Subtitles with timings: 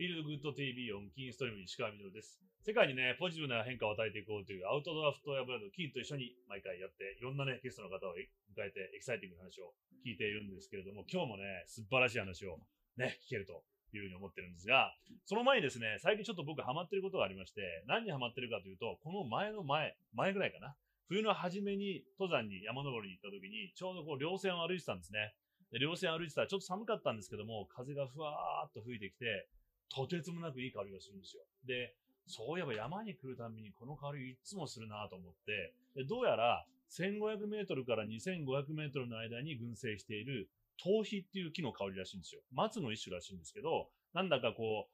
[0.00, 2.40] feel the good TV オンキンストリーム石川みのるです。
[2.64, 12.56] 世界にね、ポジティブな変化を与えていこうというアウトドアフットウェアブランドキーンと一緒に毎回やって、いろんなね、ゲストの方を迎えてエキサイティングな話を聞いているんですけれども、今日もね、素晴らしい話を
[12.96, 13.60] ね、聞けると
[13.92, 14.96] いうふうに思ってるんですが、
[15.28, 20.72] その前にですね、最近ちょっと僕ハマってることがありまして、何にハマってるかというと、この前の前、前ぐらいかな。
[21.12, 25.36] 冬の初めに登山に山登りに行った時に、ちょうどこう稜線を歩いてたんですね。
[25.76, 29.46] で稜線歩いてたらちょっと寒かったんですけども、風がふわーっと吹いてきて、
[29.90, 31.42] とてつもなくいい香りがするんですよ。
[31.66, 31.94] で、
[32.26, 40.48] そういえば山に来るたびにこの香りいつもするなと思って、でどうやら1500メートルから2500メートルの間に群生している
[40.82, 42.40] 頭皮っていう木の香りらしいんですよ。
[42.52, 44.90] 松の一種らしいんですけど、なんだかこう、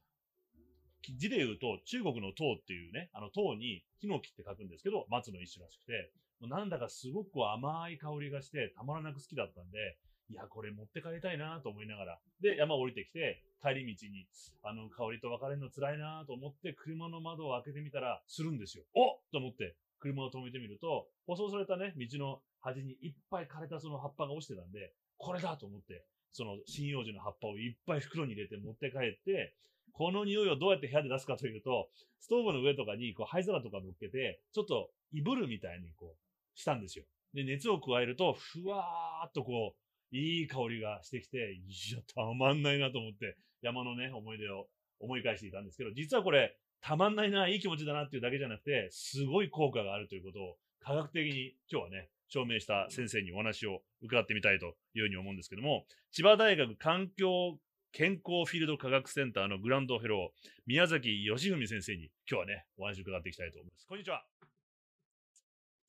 [1.17, 6.11] 字で言うと中国の唐っていうね、あの唐にヒノキって書くんですけど、松の一種らしくて、
[6.41, 9.97] もうなんだかすごく甘い香りがしてたまらなく好きだったんで、
[10.29, 14.27] いや、これ持って帰りたいなと思いながら、で、山降りてきて、帰り道に、
[14.63, 18.85] あの、香りと別れるの辛いなと思って、車の窓を開けてみたら、するんですよ。
[18.95, 29.55] おっと思って、車を止めてみると、舗装されたね、道の端にいっぱい枯れたその葉っぱが落ちてたんで、これだと思って、その針葉樹の葉っぱをいっぱい袋に入れて持って帰って、
[29.93, 31.89] この匂いをどうやって部屋で出すかというと、
[32.21, 37.05] ストーブの上とかにこう灰皿とか乗っけて、ちょっといぶるみたいにこうしたんですよ。
[37.33, 44.69] で、熱を加えると、ふわーっとこう、いい香りがしてきて、いや、たまんないなと思って、山のね、思い出を
[45.01, 57.59] 思い返していたんですけど、実はこれ、たまんないな、いい気持ちだなっていうだけじゃなくて、すごい効果があるということを科学的に今日はね、証明した先生にお話を伺ってみたいというふうに思うんですけども、千葉大学環境
[57.93, 63.87] 健康フィールド科学センターのグランドフェロー、宮崎義文先生に今日はね、お話を伺っていきたいと思います。
[63.87, 64.25] こんにちは。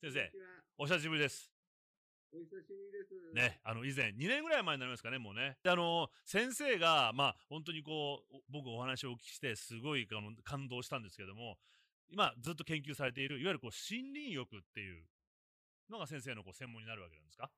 [0.00, 0.30] 先生、
[0.78, 1.52] お久しぶりです。
[2.32, 3.34] お久しぶりです。
[3.34, 5.58] ね、あの以前、2年ぐらい前になりますかね、もうね。
[5.62, 11.58] であの先生が、まあ、本当にこう、お僕お話をお聞きして、すごいあの感動したんですけども、
[12.10, 15.04] 今ずっと研究されている、いわゆるこう森林浴っていう
[15.90, 17.50] のが先生のこう専門になるわけなんですか？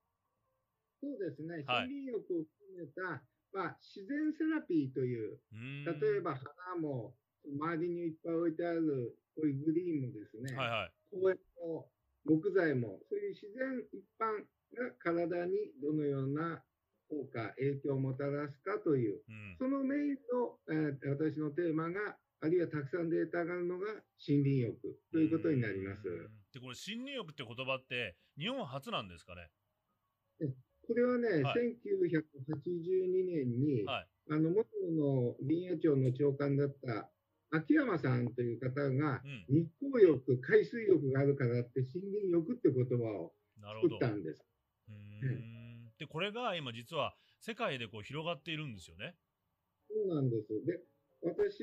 [1.01, 1.63] そうですね。
[1.65, 7.15] はい森林浴を含めた、まあ、自然セラピーという、例えば花も
[7.45, 10.91] 周りにいっぱい置いてあるこういうグリーンもですね、はいはい。
[11.09, 11.89] 公園も
[12.23, 14.45] 木材も、そういう自然一般
[14.75, 15.51] が体に
[15.81, 16.63] どのような
[17.09, 23.85] 効果、影響をもたらすかという、うんそのメインの、えー私のテーマが、あるいはたくさんデータがあるのが
[24.27, 26.03] 森林浴ということになります。
[26.53, 29.49] で、これ森林浴って言葉って日本初なんですかね？
[30.87, 34.07] これはね、は1982年に、はい。
[34.31, 37.09] あの元の林野庁の長官だった
[37.51, 39.55] 秋山さんという方が、うん。
[39.55, 43.33] 日光浴、海水浴があるからって森林浴って言葉を。
[43.61, 44.43] 作ったんです。
[45.27, 49.15] うーんで、これが今実は世界でこう広がっているんですよね。
[49.89, 50.47] そうなんです。
[50.65, 50.79] で、
[51.21, 51.61] 私、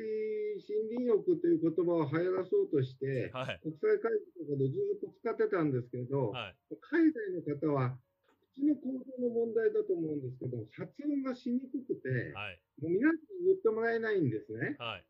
[0.69, 3.59] 森林浴という言葉を流行らそうとして、はい。
[3.63, 6.57] 国際会議とかでずっと使ってたんですけど、はい。
[6.79, 7.99] 海外の方は、
[8.55, 12.63] 口の構造の問題だと思うんですけど、発音がしにくくて、はい。
[12.79, 14.77] もう皆さんに言ってもらえないんですね。
[14.79, 15.05] はい。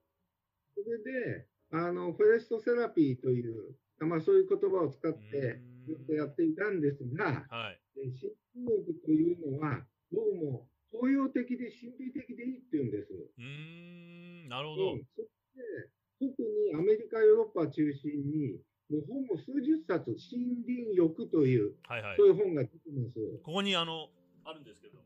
[0.73, 7.81] それで、あの、フォレストセラピーという、まあそういう言葉を使ってずっとやっていたんですが、はい。
[7.99, 9.83] で森林浴というのは、
[10.13, 13.13] どうも東洋的で神秘的でいいって言うんです。
[13.13, 14.93] うーん、なるほど。
[14.93, 22.29] うん、そして、特にアメリカ、ヨーロッパを中心に、もう本も数十冊、森林浴という、はいはいそう。
[22.29, 23.19] いう本が出てます。
[23.43, 24.09] ここにあの、
[24.45, 25.05] あるんですけども。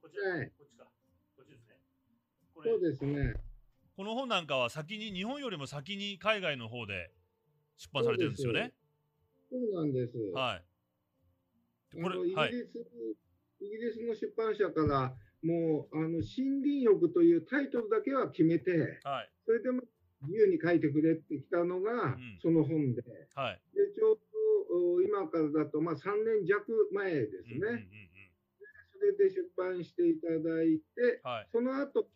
[0.00, 0.84] こちら、はいこっちか。
[1.36, 1.74] こっちですね。
[2.54, 3.34] これそうですね。
[3.96, 7.10] この本なんかは先に、日本よりも先に海外の方で
[7.76, 8.72] 出版されてるんですよね。
[9.50, 10.16] そうなんです。
[10.32, 10.67] はい。
[11.92, 12.50] でこれイギリス、はい。
[13.60, 16.22] イギリスの出版社から、もうあの森
[16.62, 19.30] 林浴というタイトルだけは決めて、はい。
[19.46, 19.82] それでも
[20.22, 23.02] 自由に書いてくれってきたのがんその本で、
[23.34, 23.60] はい。
[23.74, 24.18] でちょう
[24.70, 27.88] どお今からだとまあ3年弱前ですうんうんうんうんね、
[28.92, 31.48] それで出版していただいて、はい。
[31.52, 32.08] その後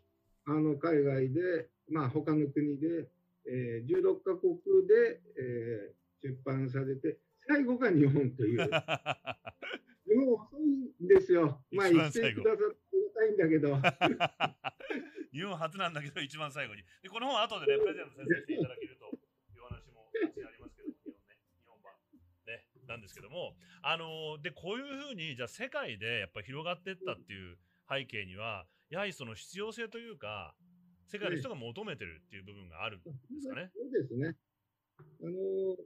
[0.47, 3.09] あの海外で、まあ他の国で、
[3.47, 8.61] えー16カ国で、えー出版されて、最後が日本という。
[10.05, 11.65] 日本遅いんですよ。
[11.71, 12.77] まあ一言って番最後くださっ
[13.15, 13.79] たいんだけど。
[15.33, 16.83] 日本初なんだけど、一番最後に。
[17.03, 19.07] で、この本は後でね、 プレゼント先生していただけると
[19.55, 20.19] いうお話もあ
[20.53, 21.95] りますけど、日本ね、日本版。
[22.47, 27.59] ね、なんですけども、あのーで、こういうふうに、じゃあ世界でやっぱり広がっていったっていう
[27.89, 30.55] 背景には、やはりその必要性というか、
[31.07, 33.11] 世界の人が求めてるっていう部分があるんで
[33.41, 33.71] すかね。
[33.75, 34.37] そうですね。
[34.99, 35.77] あの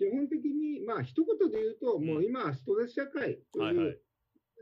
[0.00, 4.00] 基本的に、まあ一言で言うと、もう今はストレス社会とはいう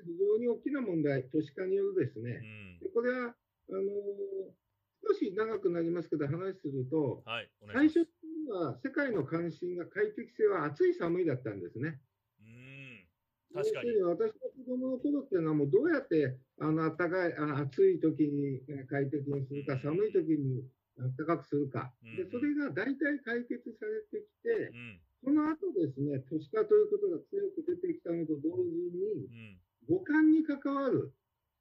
[0.05, 2.43] 非常に大きな問題、都市化によるですね。
[2.43, 2.79] うん。
[2.81, 3.35] でこれは
[3.71, 3.83] あの
[5.07, 12.01] 少し長くなりますけど、話すると、はい、最初には世界の関心が快適性は暑い寒いだったんですね。
[12.41, 13.95] うーん、確かに。
[14.03, 20.67] 私の子供の頃っていうのはもうどうやってあの暖かいあ暑い時にえー快適にするか寒い時に
[20.99, 29.29] 暖かくするかうんでそれが大体解決されてきてうん、その後ですね都市化ということが強く出てきたのと同時に
[29.89, 31.13] うん、五感に関わる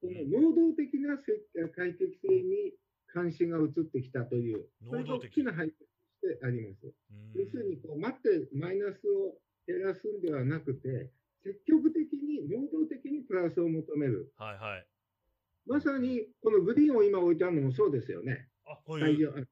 [0.01, 1.33] この能動的なせ
[1.75, 2.73] 快適性に
[3.07, 5.85] 関心が移ってきたという能動的きな背景と
[6.29, 6.85] してあります。
[6.85, 6.93] う
[7.33, 9.33] 要するんにこう待ってマイナスを
[9.67, 11.11] 減らすんではなくて、
[11.43, 14.31] 積極的に、能動的にプラスを求める。
[14.37, 14.87] はいはい。
[15.67, 18.47] まさにこのグリーンを今置いてあるのもそうですよね。
[18.65, 19.47] あ、こういう。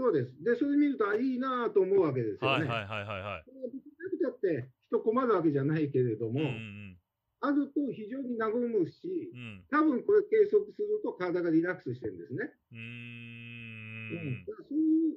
[0.00, 0.32] そうです。
[0.42, 2.64] で、それ見ると、あ、いいなぁと思うわけですよね。
[2.64, 3.44] はいはいはいはいはい。
[3.44, 6.96] それが別になくたって人困るわけじゃないけれども、うんうん
[7.42, 9.64] あると非常に和むしう、ん。
[9.70, 12.52] 多分これ計測すると体がリラックスしてるんですね。
[12.70, 14.44] うん。
[14.46, 15.12] だからそうい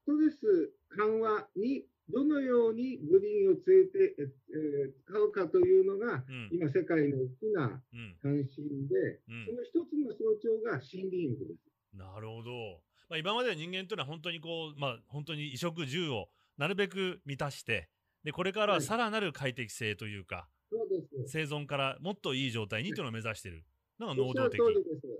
[0.00, 6.48] ストレス緩和にどのようにグリーンを連れて、ええー使うかというのが、うん。
[6.52, 8.16] 今世界の大きなうん。
[8.22, 11.60] 関心で、うんその一つの象徴が森林浴です。
[11.92, 12.80] なるほど。
[13.08, 16.28] まあ、今まで人間というのは本当にこう、まあ、本当に衣食住を
[16.58, 17.88] なるべく満たして、
[18.24, 21.32] で、これからははいさらなる快適性というか、そうです。
[21.32, 23.64] 生存からもっといい状態にというのを目指している
[23.98, 24.60] のがお能動的。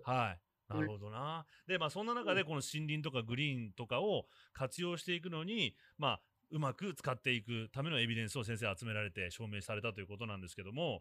[0.05, 0.41] はい。
[0.69, 1.45] なるほどな。
[1.67, 6.21] で、まあ、そんな中で、この森林とかグリーンとかを活用していくのに、まあ、
[6.51, 11.01] うまく使っていくためのエビデンスを先生集められて証明されたということなんですけども、はい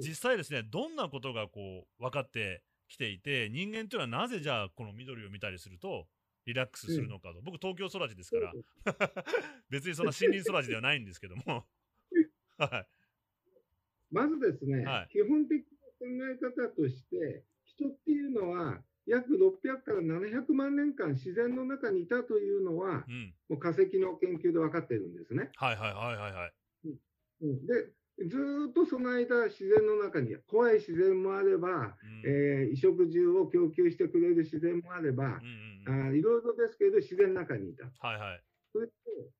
[0.00, 6.06] 実際ですね、どんなことがこう分かってきていて、人間というのはなぜじゃあこの緑を見たりすると
[6.46, 7.40] リラックスするのかと。
[7.42, 8.52] 僕、東京育ちですから、
[9.70, 11.64] 別にそんな森林育ちではないんですけども。
[12.58, 12.88] はい。
[14.10, 23.34] まずですね、はい基本的な考え方として、人っていうのは、約600から700万年間自然の中にいたというのはう、ん。
[23.48, 25.50] もう化石の研究で分かってるんですね。
[25.56, 26.52] はいはいはいはいはい。
[27.42, 35.38] うんで、ずーっとその間、自然の中に、怖い自然もあれば、うんえー衣食住を供給してくれる自然もあればうん、うん
[35.86, 36.08] うん。
[36.08, 37.84] あーいろいろですけど、自然の中にいた。
[37.84, 38.42] はいはい。
[38.72, 38.92] それと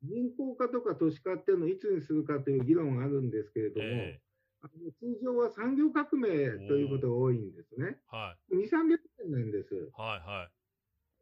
[0.02, 4.20] 人口化とか都市化っていうのをいつにするかという議論があるんですけれども、え
[4.62, 6.28] あの通常は産業革命
[6.68, 7.98] ということが多いんですね。
[8.12, 8.56] ーはい。
[8.56, 9.74] 2、300年なんです。
[9.96, 10.52] はいはい。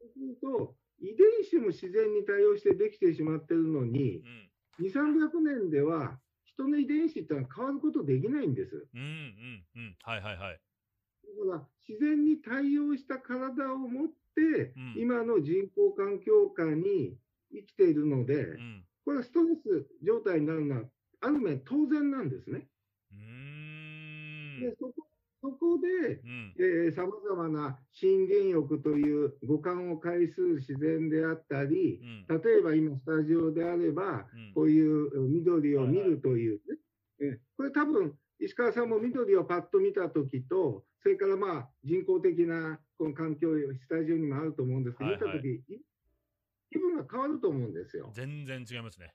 [0.01, 4.51] そうすると、遺伝子も自然に対応してできてしまっているのにう、ん。
[4.79, 6.19] 2、300年では
[6.55, 8.89] 人の遺伝子ってのは変わることできないんです。
[8.95, 9.97] うんうんうん。
[10.03, 10.61] はいはいはい。
[11.25, 17.19] だから自然に対応した体を持って、うん今の人工環境下に
[17.51, 18.87] 生きているので、うん。
[19.05, 20.91] これはストレス状態になるのは、
[21.21, 22.69] ある面当然なんですね。
[25.43, 26.93] そこで、うん。
[26.95, 32.41] さまざまな森林浴という五感を介する自然であったり、うん。
[32.41, 36.77] 例えば今、スタジオであれば、うんこういう緑を見るというね、
[37.35, 43.49] えこれ多分石川さんも緑をパッと見たときと、それからまあ人工的なこの環境、
[43.81, 45.83] スタジオにもあると思うんですけど、はいはい見たとき、
[46.71, 48.13] 気分が変わると思うんですよ。
[48.15, 49.13] 全然違いますね。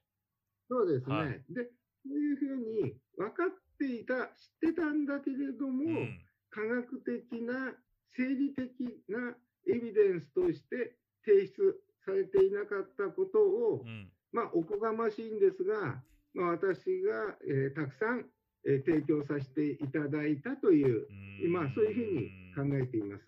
[0.68, 1.16] そうですね。
[1.16, 1.70] はいで、
[2.04, 6.20] そういうふうに分かっていた、知ってたんだけれども、うん。
[6.50, 7.74] 科学的な、
[8.16, 8.70] 生理的
[9.10, 9.36] な
[9.68, 14.10] エビデンスとして提出されていなかったことを、うん。
[14.32, 16.02] まあ、おこがましいんですが、
[16.34, 18.26] まあ、私が、えーたくさん、
[18.66, 21.08] えー提供させていただいたという、
[21.44, 23.24] 今、そういうふうに考えています。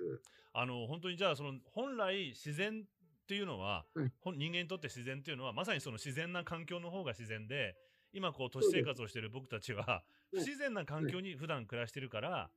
[0.53, 7.75] あの本当にじゃあその本来自然っていうのは、はい人間にとって自然っていうのはまさにその自然な環境の方が自然で
[8.13, 12.51] 今こう都市生活をしている僕たちは 不はい自然な環境に普段暮らしてるから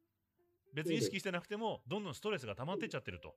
[0.74, 3.36] 別に意識してなくてもどんどんストレスが溜まってっちゃってると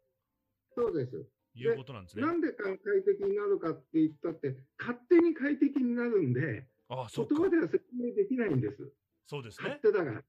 [0.76, 1.26] そうです。
[1.56, 2.26] いうことなんですね。
[2.26, 8.92] なんでか快適になるかって言ったって、勝手に快適になるんで、ああ言葉では説明できないんです。
[9.26, 9.70] そうですね。
[9.70, 10.24] 勝手だから。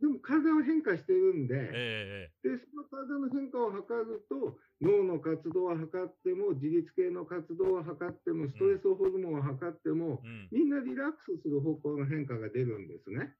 [0.00, 13.34] でも体は変化してるんで、えで、その体の変化を測ると、脳の活動を測っても、自律系の活動を測っても、ストレスホルモンを測ってもえ、うん、みんなリラックスする方向の変化が出るんですね。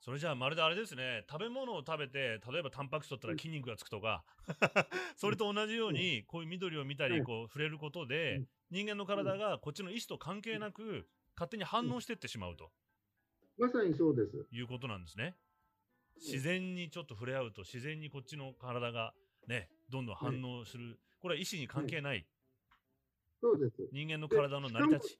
[0.00, 1.24] それじゃあまるであれですね。
[1.30, 4.24] 食べ物を食べて例えばタンパク質取ったら筋肉がつくとか
[5.16, 8.46] それと同じようにこういう緑を見たはいりこう触れることでうん。
[8.72, 12.70] 人間の体がこっちの意思と関係なく勝手に反応してってしまうと。
[13.58, 14.46] まさにそうです。
[14.50, 15.36] いうことなんですね。
[16.24, 19.12] 自然にちょっと触れ合うと自然にこっちの体が
[19.48, 22.24] ねどんどん反応するこれは意思に関係ない
[23.42, 23.82] そうです。
[23.92, 25.18] 人間の体の成り立ち。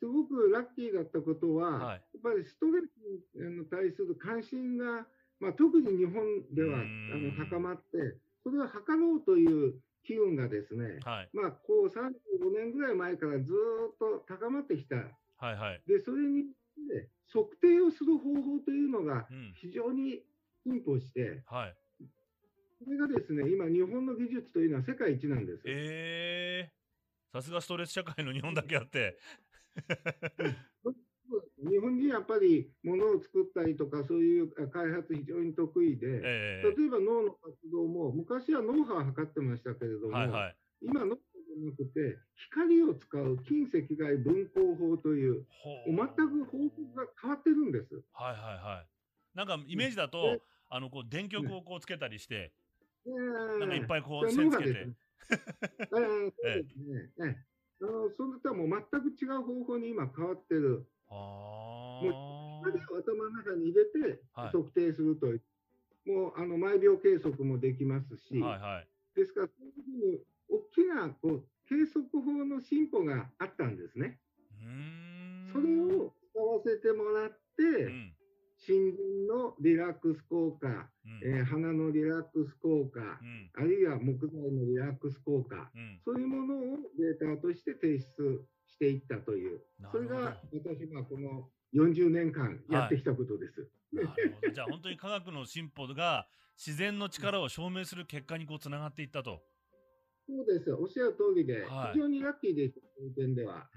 [0.00, 5.06] すごくラッキーだったことは、はいやっぱりストレスに対する関心が、
[5.38, 11.30] まあ、特に日本ではあの高まって、それを測ろうという機運がですね、はい。
[11.32, 14.96] まあ、こう35年ぐらい前からずーっと高まってきた。
[14.96, 15.82] はいはい。
[15.86, 16.50] で、それに、
[16.90, 19.52] ね、測定をする方法というのがうん。
[19.56, 20.22] 非常に
[20.64, 21.74] 進歩して、はい。
[22.84, 25.62] それがですね、今、日本の技術というのは世界一なんです。
[25.66, 26.72] ええ
[27.32, 29.18] さすがストレス社会の日本だけあって。
[31.64, 40.56] 日本人やっぱり物を作ったりとか、そういう開発非常に得意で、え例えば脳の活動も、昔は脳波を測ってましたけれども、えはいはい。
[40.82, 42.18] 今、脳ゃなくて、
[42.50, 48.02] 光を使う近赤外分光法という、ほ全く方法が変わってるんです。
[48.12, 49.36] はいはいはい。
[49.36, 52.52] なんかイメージだと、であのこう電極をこうつけたりして、
[53.04, 53.12] ね
[53.60, 54.88] なんかいっぱいこそうれ線つけて
[55.90, 57.10] そうですね。
[57.20, 60.86] ええあのそれとはもう全く違う方法に今変わってる。
[61.08, 65.42] あ光を頭の中に入れてはい測定するという、
[66.06, 68.46] もうあの毎秒計測もできますし、あ。
[68.46, 68.88] はいはい。
[69.14, 74.18] ですから、そういうふうに大きなこう計測法の進歩があったんですね。
[75.52, 78.14] それを使わせてもらって、うん。
[78.64, 78.92] 心
[79.28, 81.20] 臓のリラックス効果、うん。
[81.24, 83.50] えー鼻のリラックス効果、うん。
[83.54, 86.00] あるいは木材のリラックス効果、うん。
[86.04, 93.68] そういうものをデータとして提出していったという、それが私がこの40年間やってきたことです。
[93.92, 94.52] なるほど。
[94.52, 99.42] じゃあ本当に科学の進歩が自然の力を証明する結果にこうつながっていったと。
[100.26, 101.92] そうです、おっしゃる通りで、はい。
[101.92, 103.68] 非常にラッキーでした、そういう点では。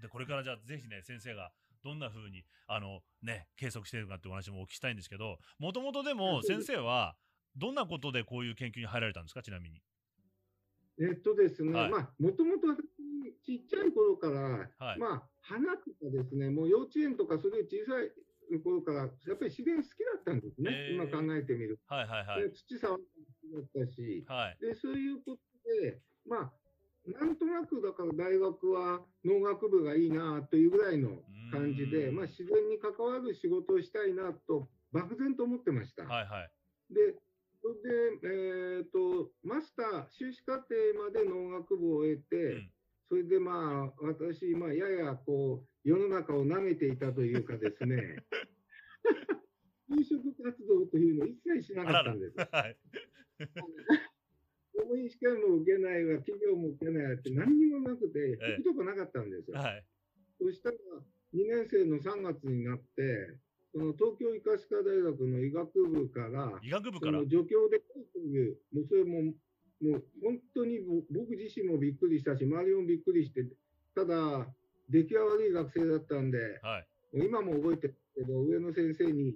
[0.00, 7.16] でこれからじゃあぜひね先生がどんな風にあのね計測しているかってお話もお聞きしたいんですけどもともとでも先生は
[7.56, 9.80] どんなことでこういう研究に入られたんですかちなみに。
[10.98, 11.90] えっとですね、はい。
[11.90, 12.80] まあ、もともと私、
[13.44, 14.98] ちっちゃい頃から、はい。
[14.98, 20.94] まあ、花とかですね、もう幼稚園とか、そういう小さい頃から、やっぱり自然好きだったんですね、へー。
[20.94, 22.40] 今考えてみるはいはいはと。
[22.40, 22.48] い。
[22.48, 23.02] で土触る
[23.52, 24.58] の好きだったし、はい。
[24.58, 26.52] で、そういうことで、まあ、
[27.06, 36.04] なんとなくだから大学は農学部がいいなというぐらいの感じで、まあ、自然に関わる仕事をしたいなと漠然と思ってました。
[36.04, 36.94] はいはい。
[36.94, 37.14] で、
[37.62, 42.70] それで、えっ、と、マスター、修士課程まで農学部を終えて、うん
[43.08, 48.24] それでまあ、私、まあ、ややこう、世の中を舐めていたというかですね、
[49.88, 52.36] 就職活動というのを一切しなかったんです。
[52.36, 52.76] はい。
[54.76, 59.56] 公務員試験も受けないわ、企業も受けないわって何にもなくて、ええ行くとこなかったんですよ。
[59.56, 59.84] はい。
[60.38, 60.76] そしたら、
[61.32, 63.40] 2年生の3月になって、
[63.72, 67.18] その東京医科歯科大学の医学部から、医学部から？
[67.18, 69.32] その助教でという、もうそれも、
[69.80, 73.46] もう本当にぼ僕自身もびっくりしたし、周りもびっくりして、
[73.94, 74.46] ただ、
[74.88, 77.16] 出来が悪い学生だったんで、はい。
[77.16, 79.34] もう今も覚えてるけど、上野先生に、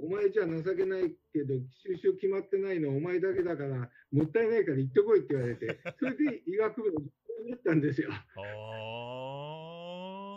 [0.00, 8.10] お前じゃ情けないけど、就職決まってないのはお前だけだから、もったいないから行ってこいって言われて、 それで医学部のになったんですよ。
[8.10, 8.18] は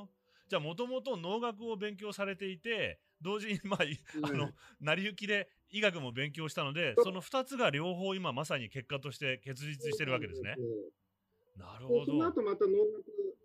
[0.05, 0.09] あ。
[0.47, 4.51] じゃあもともと農学を勉強されていて同時にまあい あの
[4.81, 10.57] 成り行きで医学も勉強したのでその2つが両方今まさに結果として結実してるわけですね。
[11.55, 12.05] なるでほど。
[12.05, 13.37] その後また農学、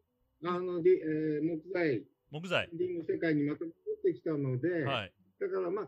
[0.44, 2.68] あの、りえー木材、木材。
[2.76, 5.12] 林の世界にまた戻ってきたので、はい。
[5.38, 5.84] だからまあ、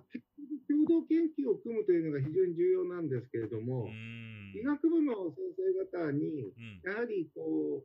[0.69, 3.88] 共同研究を組むというのが非常に重要なんですけれどうも。
[4.55, 6.81] 医学部の先生方に、うん。
[6.85, 7.85] やはりこ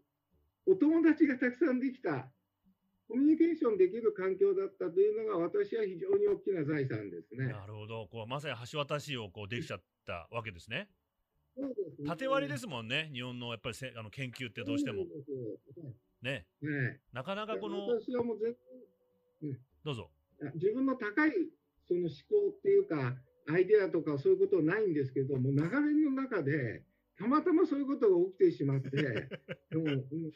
[0.67, 2.27] う、お友達がたくさんできた、
[3.08, 7.48] コミュニケーションできる環境だったというのが、私は非常に大きな財産ですね。
[7.48, 8.08] なるほど。
[8.12, 10.89] こうまさに橋渡しをこうできちゃったわけですね。
[11.55, 13.10] そうですね縦割りですもんね。
[13.13, 15.05] 日本のやっぱりせあの研究ってどうしても
[16.22, 16.46] ね。
[16.62, 18.55] ねなかなかこの私はもう全
[19.84, 20.10] どうぞ。
[20.43, 21.31] 然、自分の高い
[21.88, 23.15] その思考っていうか、
[23.47, 25.69] アイデアとかそういうことはないんですけども、流れ
[26.05, 26.83] の中で、
[27.17, 28.89] たまたまそういうことが起きてしまって、
[29.75, 30.31] もう、うん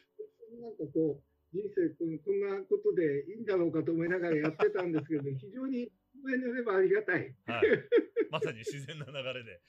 [0.59, 5.91] なんかこう、人生こんこんなことでいいんだろうかと思いながらやってたんですけど、 非常に
[6.23, 7.35] 上に乗ればありがたい。
[7.45, 7.63] はい。
[8.31, 9.61] まさに自然な流れで。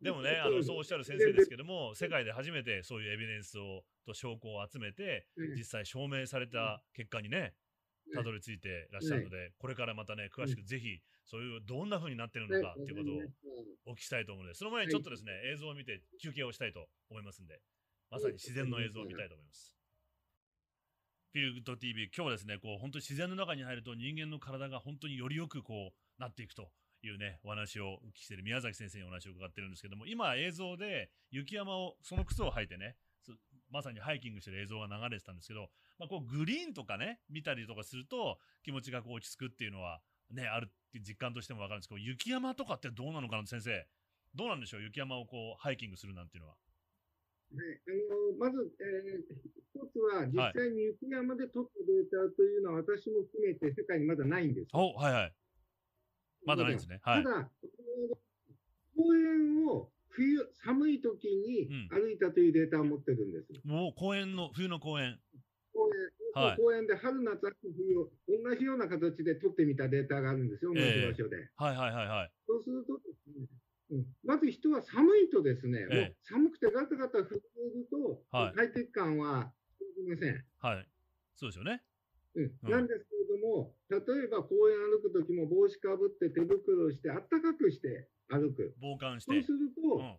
[0.00, 7.54] でもね、あのそうおっしゃる先生ですけども、世界で初めてそういうエビデンスをと証拠を集めて、うん実際証明された結果にね、
[8.14, 13.10] たどり着いてらっしゃるので、これからまたね、詳しくぜひ、そういうどんな風になってるのかっていうこと
[13.90, 17.60] をお聞きしたいと思うので、その前にちょっとですね、映像を見て休憩をしたいと思いますんで、
[18.10, 19.74] まさに自然の映像を見たいと思います。
[21.32, 26.70] フィルグッド TV、今日はですね、こう本当に自然の中に入ると人間の体が本当によりよくこうなっていくと
[27.02, 33.32] いうね、お話をお聞きしている宮崎先生にお話を伺ってるんですけども、今映像で雪山を、その靴を履いてね、そ
[33.70, 43.86] まさにハイキングしてる映像が流れてたんですけど、まあ、こうグリーンとかね、見たりとかすると気持ちがこう落ち着くっていうのはね、あるって実感としてもわかるんですけど、雪山とかってどうなのかな先生。
[44.34, 46.56] どうなんでしょう雪山をこうハイキングするなんていうのは。
[47.54, 54.68] はい、あのまず、えー、一つは、実際に雪山で取ったデータというのは、私も含めて世界にまだないんです。
[54.72, 55.34] おはいはい。
[56.44, 57.00] まだないんですね。
[57.02, 57.22] はい。
[57.22, 57.50] ただ、
[58.96, 63.52] 公園を冬、寒い時に歩いたというデータを持ってるんです。
[63.64, 65.20] もう公園の、冬の公園。
[65.74, 65.90] 公
[66.38, 71.36] 園,、はい、公園で春、夏、秋、冬を同じような形で取ってみたデータがあるんですよ、同じ場所で。
[71.36, 72.30] えー、はいはいはいはい。
[72.46, 73.46] そうするとですね、
[73.90, 80.44] うん、まず人は寒いとですね、ええ、寒くてガタガタ震えると、はい、快適感は生じません。
[80.60, 80.88] はい。
[81.34, 81.82] そうですよね。
[82.36, 88.74] うん、なんですけれども、例えば公園歩くときも帽子かぶって手袋して、あったかくして歩く。
[88.80, 89.32] 防寒して。
[89.32, 90.16] そうすると、うん、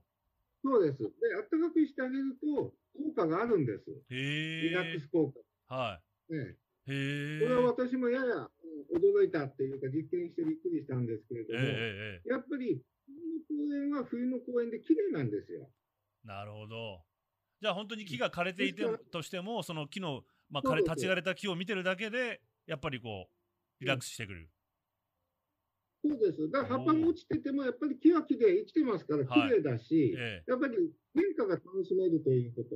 [0.65, 0.97] そうです。
[0.97, 1.05] で、
[1.37, 3.85] あったかくしてあげると、効果があるんです。
[4.09, 5.31] へリラックス効
[5.69, 5.75] 果。
[5.75, 6.33] はい。
[6.33, 6.57] ね、
[6.87, 8.49] へこれは私もやや
[8.89, 11.59] 驚いたっていうか、実験してびっくりしたんですけれども、
[12.25, 15.69] やっぱり、冬の公園は冬の公園で綺麗なんですよ。
[16.23, 17.03] なるほど。
[17.61, 24.49] じゃあ本当に木が枯れていてとしても、その木の、まあ、枯れ立ち枯れた木を見てるだけで、やっぱりこう、リラックスしてくる。
[26.07, 26.51] そうです。
[26.51, 30.77] だから葉っぱが落ちてても、やっぱり木は木で生きてますから、綺麗だし、はいええ、やっぱり
[31.13, 32.69] 変化が楽しめるということ。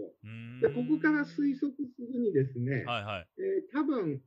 [0.61, 4.21] で、ここから推測するにですね、はいはい、えー、多分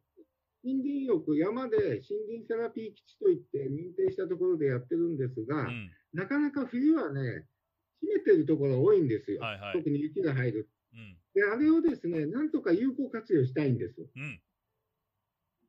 [0.63, 7.47] 森林浴、山で森林セラピー基地といって認定したところでやってるんですが、うん、なかなか冬はね、
[8.01, 10.69] 閉めてるところ多いんですよ、はいはい、特に雪が入る。
[10.93, 13.95] うん、で、あれをですね、なんとか有効活用したいんです。
[14.17, 14.41] うん。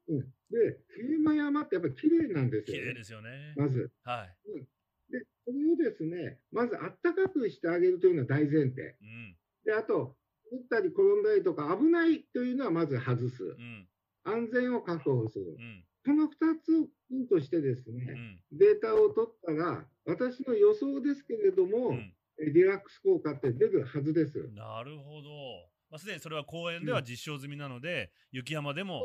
[0.09, 2.83] うん、で、冬の山ってやっぱり綺麗なんですよ、ね。
[2.83, 3.53] 綺麗ですよね。
[3.57, 3.91] まず。
[4.03, 4.49] はい。
[4.51, 4.61] うん、
[5.09, 8.95] で、それをですね、まずあったかくしてあげるというのは大前提。
[9.01, 10.15] うん、で、あと、
[10.51, 13.43] 打ったり転んだりとか危ないというのはまず外す。
[13.43, 13.87] うん
[14.25, 15.57] 安全を確保する。
[15.59, 16.29] うん、この2
[16.63, 18.13] つをヒンとしてですね、
[18.51, 22.13] うん、データを取ったら、私の予想ですけれども、うん、
[22.53, 24.49] リラックス効果って出るはずです。
[24.53, 25.72] なるほど。
[25.93, 29.03] まあ、すでにそれは公園では実証済みなので、雪山でも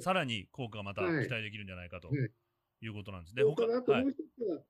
[0.00, 2.08] さらに効果がまた期待できるんじゃないかと
[2.80, 2.88] い。
[2.88, 3.36] うことなんです。
[3.36, 3.44] ね。
[3.44, 4.62] はい、他あともう一つは、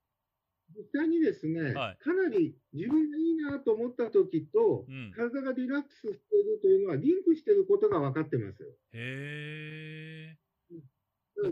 [0.76, 8.66] 実際にですね、はい、かなり自分がいいなと思った時と、うん、体がリラックスしているというのはリンクしていることが分かってます。
[8.92, 10.36] へ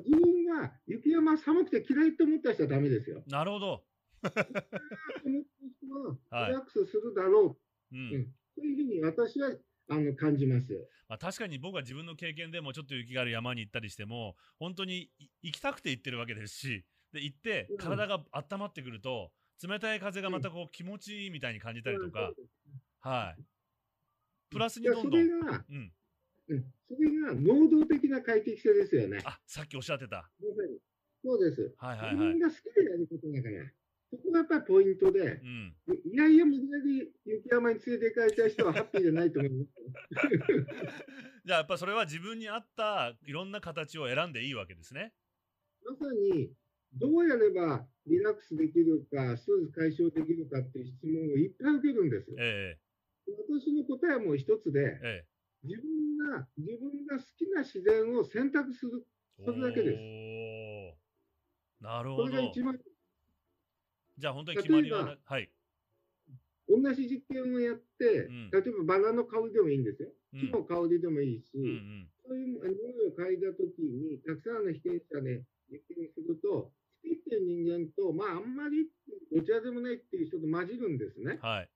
[0.03, 3.23] 自分が雪山寒くて嫌いと思った人はダメですよ。
[3.29, 3.85] なるほど。
[4.27, 5.47] リ
[6.33, 7.57] ラックスするだろ
[7.93, 7.95] う。
[7.95, 9.55] はい、うん、そういうふうに私は
[9.89, 10.89] あの感じます。
[11.09, 15.11] まあ、確かに僕は自分の経験でもちょっと雪がある山に行ったりしても本当に
[15.43, 19.31] 行きたくて行ってるわけですしで行って体が温まってくると、
[19.67, 22.33] 冷たい風がまたこう気持ちいいみたいに感じたりとか、
[23.01, 23.43] はい。
[24.51, 25.21] プラスにどんどん。
[25.21, 25.93] うん
[26.51, 29.21] うん、それが能動的な快適性ですよね。
[29.25, 30.31] あ、さっきおっしゃってた。
[31.23, 31.75] そうです。
[31.77, 32.17] はいはいはい。
[32.17, 33.65] 自分が好きでやることだから。
[34.11, 35.75] そこがやっぱりポイントで、うん、
[36.13, 39.71] いやいや無理やり雪山に連れて行かれた人はハッピーじゃないと思います。
[41.45, 45.13] じゃあやっぱそれは自分に合ったいろんな形を選んでいいわけですね。
[45.85, 46.51] まさに
[46.95, 52.35] どうやればリラックスできるか、ストレス解消できるかっていう質問をいっぱい受けるんです。
[52.39, 52.79] え
[53.29, 55.27] え、私の答えはもう一つで、ええ、
[55.65, 59.07] 自分が自分が好きな自然を選択する、
[59.45, 61.85] それだけです。
[61.85, 62.27] なるほど。
[62.27, 62.79] それが一番。
[64.19, 65.49] じゃあ本当に決まりは、はい。
[66.69, 70.11] 同じ実験をやって、うん、例えばバラの香りでもいいんですよ。
[70.35, 78.91] 木の香りでもいいし、うんうん、そういう匂いを嗅いだときに、たくさんの被験者で実験すると、好きっていう人間と、まあ、あんまり
[79.33, 81.39] どちらでもないっていう人と混じるんですね。
[81.41, 81.71] はい。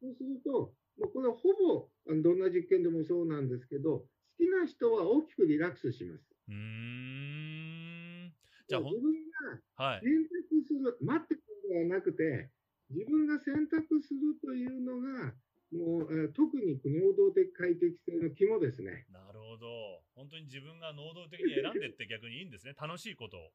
[0.00, 4.06] そうすると、もうこれはほぼどんな実験でもそうなんですけど、好
[4.38, 6.24] きな人は大きくリラックスします。
[6.48, 8.32] うーん。
[8.68, 9.12] じゃあ自分
[9.44, 12.50] が選択する、はい、待ってくるのではなくて、
[12.90, 15.34] 自分が選択するというのが、
[15.72, 19.06] もう特に能動的快適性の肝ですね。
[19.10, 20.04] なるほど。
[20.14, 22.74] 本当に自分が能動的に選んでって逆にいいんですね。
[22.78, 23.52] 楽しいことを。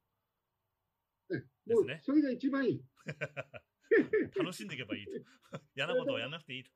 [1.29, 1.99] ですね。
[2.03, 2.85] それが一番いい。
[4.35, 5.11] 楽しんでいけばいいと。
[5.75, 6.71] 嫌なことはやらなくていいと。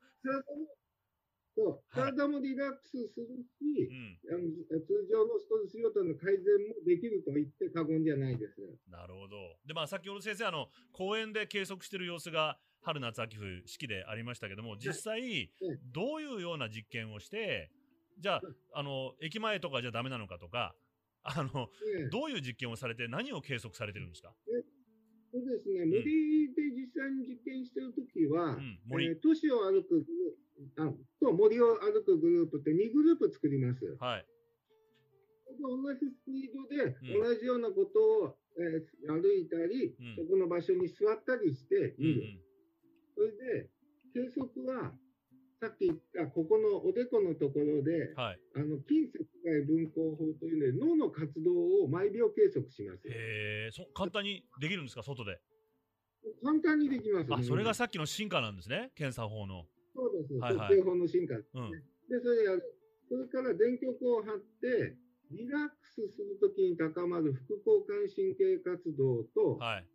[1.56, 4.23] そう体もリラックスするし、うん、あの通
[5.68, 8.60] 常のストレス用途の改善もできると言って過言じゃないです。
[8.90, 9.36] なるほど。
[9.66, 15.50] で、まあ、先ほど先生、あの、公園で計測している様子が、春夏秋冬式でありましたけども、実際、
[15.92, 17.70] どういうような実験をして、
[18.18, 18.42] じゃあ、
[18.74, 20.74] あの、駅前とかじゃダメなのかとか、
[21.22, 21.70] あの、
[22.12, 24.34] どういう実験をされて、何を計測されてるんですか？
[25.34, 30.06] そうですね、森で実際に実験してるときは、うん、森、えー、都市を歩く
[30.78, 33.96] あと森を歩くグループって2グループ作ります。
[33.98, 34.26] はい。
[35.62, 42.08] 同じスピードでうん同じようなことを、えー歩いたり、うんそこの場所に座ったりしてうんう。
[42.10, 42.40] ん。
[43.14, 43.30] それ
[43.62, 43.70] で、
[44.12, 44.92] 計測は、
[45.60, 48.40] さっき言ったここのおでこのところで、はい。
[48.56, 53.08] あの近赤外分光法というので、脳の活動を毎秒計測します。
[53.08, 55.40] へえ、そ簡単にできるんですか、外で。
[56.42, 57.32] 簡単にできます。
[57.32, 59.66] あ、それがささっきの進化なんですね、検査法の。
[59.94, 60.34] そうです。
[60.34, 61.60] はいはい測定法の進化ですね。
[61.62, 61.70] うん。
[61.70, 61.78] で、
[62.20, 62.62] それでやる。
[63.08, 64.96] それから電極を貼って、
[65.36, 69.86] リラックスするときに高まる副交感神経活動と、はい。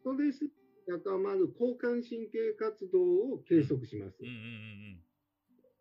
[0.00, 0.48] ストレス
[0.86, 3.00] 高まる交感神経活動
[3.34, 4.18] を計測します。
[4.20, 5.12] うんうんうん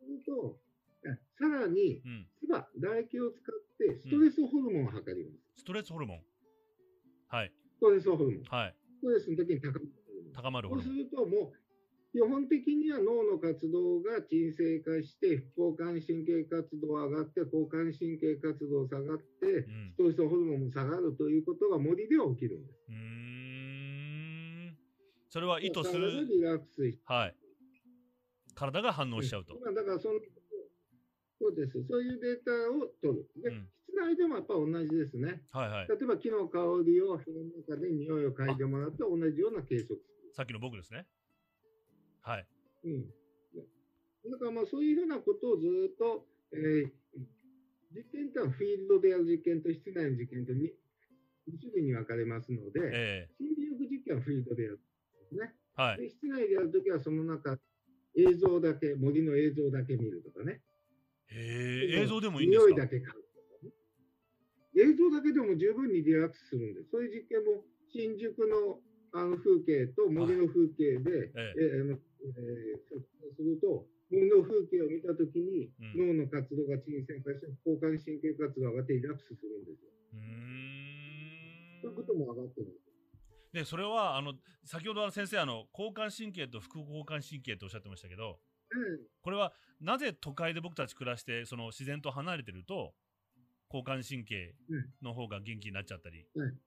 [0.01, 0.57] すると、
[1.05, 2.11] えさらに、うん。
[2.11, 2.27] うん。
[2.41, 5.61] 唾、唾液を使ってストレスホルモンを測ります。
[5.61, 6.21] ストレスホルモン。
[7.27, 7.51] はい。
[7.77, 8.43] ストレスホルモン。
[8.49, 8.75] はい。
[8.97, 9.91] ストレスの時に高まる。
[10.33, 10.85] 高まるホルモン。
[10.85, 11.70] そうすると、もう、
[12.11, 22.79] 基本的には脳の活動が鎮静化して、副交感神経活動上がって、交感神経活動下がって、うんストレスホルモンも下がるということが森では起きるんです。
[22.89, 24.77] うーん。
[25.29, 26.27] それは意図す体がる。
[26.27, 27.35] リラックスしてはい。
[28.55, 29.53] 体が反応しちゃうと。
[29.63, 30.19] まあ、だからその、
[31.39, 31.83] そうです。
[31.87, 33.27] そういうデータを取る。
[33.41, 35.43] で、うん室内でもやっぱ同じですね。
[35.51, 35.87] はいはい。
[35.87, 39.99] 例えば木の香りを部屋の中で匂いを嗅いでもらって同じような計測。
[40.33, 41.05] さっきの僕ですね。
[42.21, 42.45] はい。
[42.85, 43.13] うん。
[44.31, 46.91] だからまあそういうふうなことをずっと、えー
[47.93, 50.71] 実験ってのはフィールドでやる実験と室内の実験と 2,
[51.59, 54.83] 種類に分かれますので、え心理学実験はフィールドでやるんで
[55.27, 55.55] すね。
[55.77, 55.97] えはい。
[55.97, 57.59] で室内でやるときはその中、
[58.15, 60.61] 映像だけ、森の映像だけ見るとかね。
[61.27, 62.75] へえ、映像でもいいんですか？
[62.75, 63.21] 匂いだけ嗅ぐとか
[63.63, 63.71] ね。
[64.77, 66.89] 映像だけでも十分にリラックスするんです。
[66.91, 68.79] そういう実験も新宿の
[69.13, 76.17] あの風景と森の風景で、ええーあのえー測定すると、森の風景を見たときに、うん。
[76.17, 79.91] 脳の活動が鎮静化して、交感神経活動が上がってリラックスするんですよ。
[80.13, 81.81] うーん。
[81.81, 82.91] そういうことも上がってるんです。
[83.53, 88.39] で、それは、あの、先ほど先生、あの、交感神経と副交感神経とおっしゃってましたけど、
[89.21, 92.93] これはなぜ都会で僕たち暮らして、その自然と離れてると、
[93.69, 94.53] 交感神経
[95.01, 96.59] の方が元気になっちゃったりうん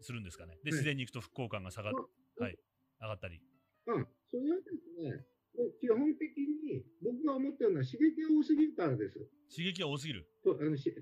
[0.00, 0.54] するんですかね。
[0.64, 2.44] で、うん自然に行くと副交感が下がっ、うん。
[2.44, 2.56] はい、
[3.00, 3.40] 上がったり。
[3.86, 9.18] うん、それはですね、もう基本的に僕が思ってるのは刺激が多すぎるからです。
[9.50, 10.26] 刺激が多すぎる。
[10.44, 10.94] とあのし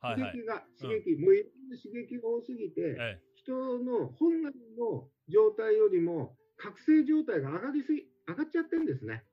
[0.00, 0.32] はいはい。
[0.32, 9.22] 刺激が、刺激、もういろんな刺激が多すぎて、え人の本来の状態よりも覚醒状態が上がりすぎ、上がっちゃってるんですね。
[9.24, 9.26] え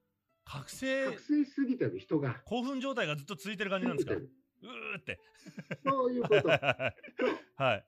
[0.46, 2.42] 覚醒、覚醒しすぎてる人が。
[2.46, 4.14] 興奮状態がずっと続いてる感じなんですか？
[4.14, 5.20] うーって。
[5.84, 6.48] そういうこと。
[7.58, 7.86] はい。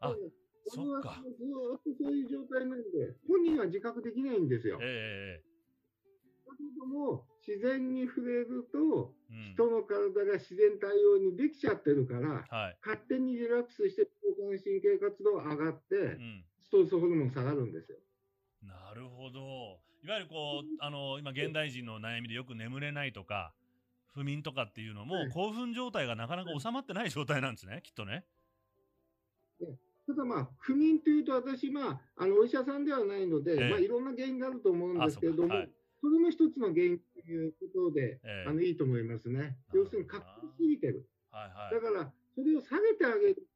[0.00, 0.16] あ
[0.66, 4.78] そっかずーっとそういう状態なんで、本人は自覚できないんですよ。
[4.78, 5.44] だええ
[6.56, 9.54] けども、自然に触れると、ええうん。
[9.54, 12.78] 人の体が自然対応にできちゃってるから、はい。
[12.84, 16.44] 勝手にリラックスして、交感神経活動が上がってう、ん。
[16.62, 17.98] ストレスホルモン下がるんですよ。
[18.62, 19.84] なるほど。
[20.02, 23.54] いわゆるこう、あの、今現代人の悩みでよく眠れないとか、
[24.06, 28.26] 不眠とかっていうのも、はい興奮状態がなかなか収まってない状態なんですね、きっとね。
[30.06, 35.68] ただまあ、不眠というと私、まあ、あのお医者さんではないので、ええまあ、いろんな原因があると思うんあですけれども、はい
[36.04, 39.56] それも一つの原因ということで、ええあのいいと思いますね。
[39.72, 41.08] 要するに、覚醒しすぎてる。
[41.30, 41.74] はいはい。
[41.74, 43.48] だから、それを下げてあげる。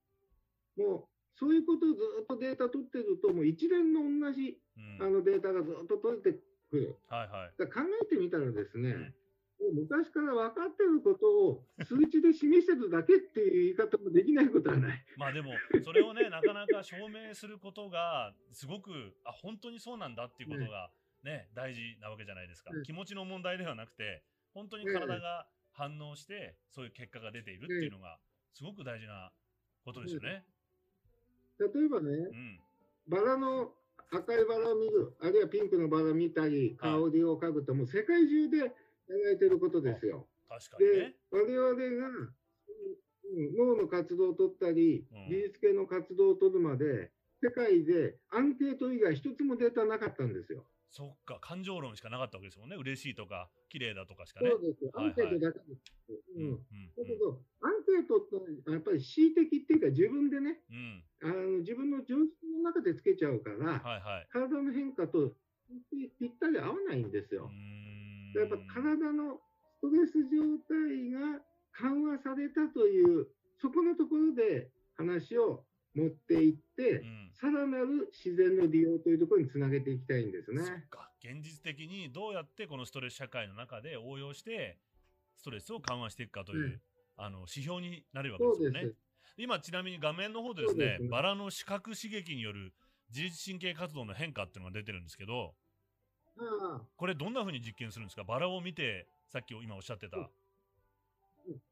[0.79, 1.05] もう、
[1.39, 6.39] そういうことをずっとデータ取ってると、もう一連の同じうん、あのデータがずっと取れて
[6.71, 6.97] くる。
[7.11, 7.69] はいはい。
[7.69, 9.15] 考えてみたらですね、うん
[9.59, 15.05] 昔から分かってることを数値で示してるだけっていう言い方もできないことはない。
[15.19, 15.53] まあでも、
[15.85, 20.91] それをね、 なかなか証明することが、すごく、あ、本当にそうなんだっていうことが、
[21.25, 22.79] ね、大事なわけじゃないですかう。
[22.79, 24.23] ん気持ちの問題ではなくて、
[24.55, 28.19] 本当に体が反応して、そういう結果が出ているっていうのが、
[28.53, 29.33] すごく大事な
[29.85, 30.45] ことですよね。
[31.59, 32.61] 例えばね、うん。
[33.09, 33.75] バラの
[34.11, 38.73] 赤いバラを見る、あるいはピンクのバラを見たり、香はいりを嗅ぐと、もう世界中で
[39.09, 40.29] やられてることですよ。
[40.49, 42.35] 確かにでね。、我々が、うん
[43.59, 47.11] 脳の活動を取ったりうん、技術系の活動を取るまで、
[47.43, 50.65] 世界でアンケート以外一つもデータなかったんですよ。
[50.91, 52.77] そっか、感情論しかなかったわけですもんね。
[52.77, 54.49] 嬉しいとか、綺麗だとかしかね。
[54.51, 54.91] そうです。
[54.95, 55.83] アはいンケートだけです。
[56.09, 56.49] ううんん。
[56.49, 56.59] うん
[56.97, 58.29] だけど、アンケートっ
[58.65, 61.05] てやっぱり恣意的っていうか、自分でね、うん。
[61.21, 64.29] あの自分の常識の中でつけちゃうから、はいはい。
[64.33, 65.37] 体の変化と
[66.19, 67.51] ぴったり合わないんですうよ。
[67.53, 67.68] ーん
[68.41, 69.41] やっぱ体の
[69.79, 71.41] ストレス状態が
[71.73, 73.27] 緩和されたという、
[73.61, 77.31] そこのところで話を持っていって、うん。
[77.35, 80.63] さらなる自然の利用というところにつなげていきたいんですね。
[80.91, 81.11] か。
[81.23, 84.79] 現実的にどうやってこのストレス社会の中で応用して
[85.37, 86.81] ストレスを緩和していくかという、うん。
[87.17, 88.93] あの指標になるわけですよね。
[89.37, 91.09] 今、ちなみに画面の方でですねすね。
[91.09, 92.73] バラの視覚刺激による
[93.11, 95.55] 自律神経活動の変化っていうのが出てるんですけど、
[96.97, 98.25] これどんな風に実験するんですか？
[98.25, 100.17] バラを見て、さっき今おっしゃってた。
[100.17, 100.29] うん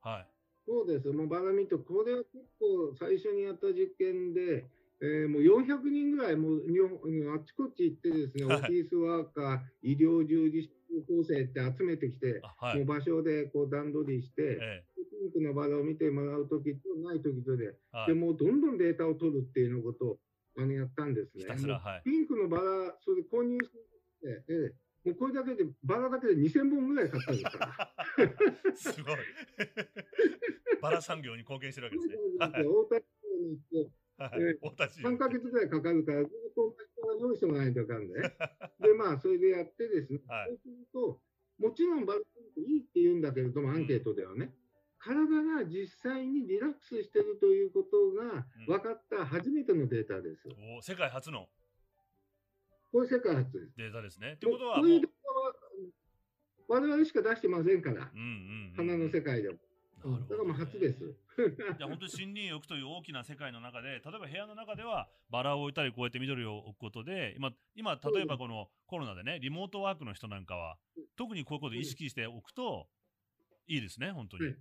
[0.00, 0.26] はい。
[0.66, 1.08] そうです。
[1.12, 4.64] もうバラミット、これは結構最初にやった実験で、
[5.00, 10.70] えーもう400人ぐらい、もう日本あっちこっち行ってですね、オはいフィスワーカー、医療従事者
[11.06, 12.76] 高生って集めてきて、あはい。
[12.78, 18.14] もう場所でこう段取りして、えピンクのバラを見てもらうときとないときとで、えはいで。
[18.14, 20.18] もうどんどんデータを取るっていうのことを
[20.56, 21.44] あのやったんですね。
[21.46, 22.02] はい。
[22.02, 23.78] ピンクのバラ、それ購入して、
[24.28, 28.74] ええもうこれだけで、バラだけで2000本ぐらい買ったんですから。
[28.74, 29.16] すごい。
[30.82, 32.16] バラ産業に貢献してるわけですね。
[32.40, 33.04] 大田市
[33.40, 34.42] に行って、はい。
[34.42, 34.58] ええ。
[34.60, 36.76] 大田市3ヶ月ぐらいかかるから、ずっと
[37.20, 38.36] 用意してもらわないとあかんで、ね。
[38.82, 40.48] で、まあ、それでやってですね、はい。
[40.48, 41.20] そうすると、
[41.58, 42.22] もちろんバラっ
[42.54, 44.52] ていいって言うんだけれども、アンケートではね、
[44.98, 50.48] 体が実際にリラックスしてるということが分かった初めてのデータです。
[50.76, 51.48] お世界初の
[52.96, 53.76] これ世界初です。
[53.76, 54.36] データですね。
[54.36, 59.56] ってことはこういうデー、タは我々しか出してませんから、うんうんうん、花の世界でも。
[60.00, 60.98] なるほどねだからもう初です。
[61.76, 70.78] じゃあ本当に森林浴という大きな世界の中で、例えば部屋の中ではバラを置いたり、こうやって緑を置くことで、今、今例えばこのコロナでね、リモートワークの人なんかは、
[71.18, 72.86] 特にこういうことを意識しておくと
[73.68, 74.46] いいですね、本当に。
[74.46, 74.56] はい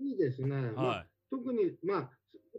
[0.00, 0.48] いいですね。
[0.48, 2.08] まあは特に、まあ、ま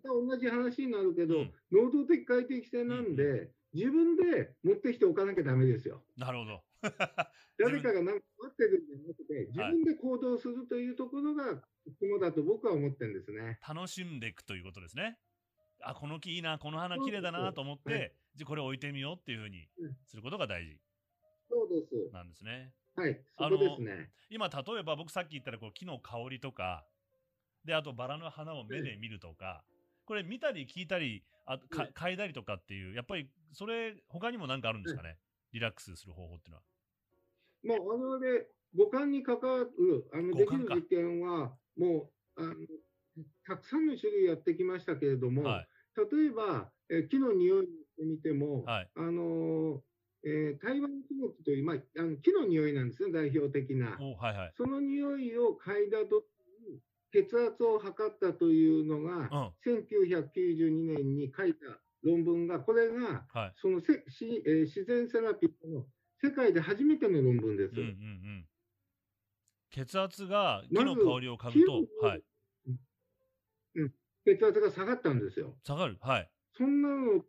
[0.01, 6.03] た同じ話になるけど、うん能動的快適性なんで、自分で持ってきておかなきゃダメですよ。
[6.17, 6.19] い。
[6.19, 6.63] なるほど。
[7.57, 11.63] 誰かがなんか待ってるんじゃなくて、自分で行動するというところが
[11.99, 13.59] 肝だと僕は思ってるんですね。
[13.67, 15.17] 楽しんでいくということですね。
[15.81, 20.79] あ、この木いいな、この花綺麗だなと思って、はいじゃあこれ置いてみようっていうふうにうんすることが大事
[21.49, 22.11] そうです。
[22.11, 22.73] なんですね。
[22.95, 24.09] はい、そあのこですね。
[24.29, 26.83] 今、例えば僕さっき言ったらこう木の香りとか、
[27.63, 29.63] で、あとバラの花を目で見るとか、
[30.05, 35.17] これ見たり聞いたり、あかうん嗅いだりとかっていう、やっぱりそれ、他にも何かあるんですかね、
[35.51, 37.79] リラックスする方法っていうのは。
[37.79, 38.43] もう我々、
[38.75, 42.55] 五感に関わる、あのできる実験は、もうあの
[43.45, 45.67] たくさんの種類やってきましたけれども、はい。
[46.11, 47.67] 例えば、えー木の匂い
[47.99, 48.89] にしても、はい。
[48.95, 49.79] あのー
[50.25, 53.97] えー台湾ヒノキという、まあ、あの木の匂いなんですね、代表的な。
[53.99, 54.53] おはいはい。
[54.55, 56.23] その匂いを嗅いだと
[57.13, 59.71] 血圧を測ったというのが、うん。
[59.71, 61.59] 1992年に書いた
[62.03, 63.53] 論文が、これが、はい。
[63.55, 65.85] そのせし、えー自然セラピーの
[66.21, 67.75] 世界で初めての論文です。
[67.75, 68.45] うんうんうん。
[69.69, 72.23] 血圧が木の香りを嗅ぐと、木のはい。
[74.25, 75.55] 血圧が下がったんですよ。
[75.63, 75.97] 下がる。
[76.01, 76.29] はい。
[76.57, 77.23] そんなの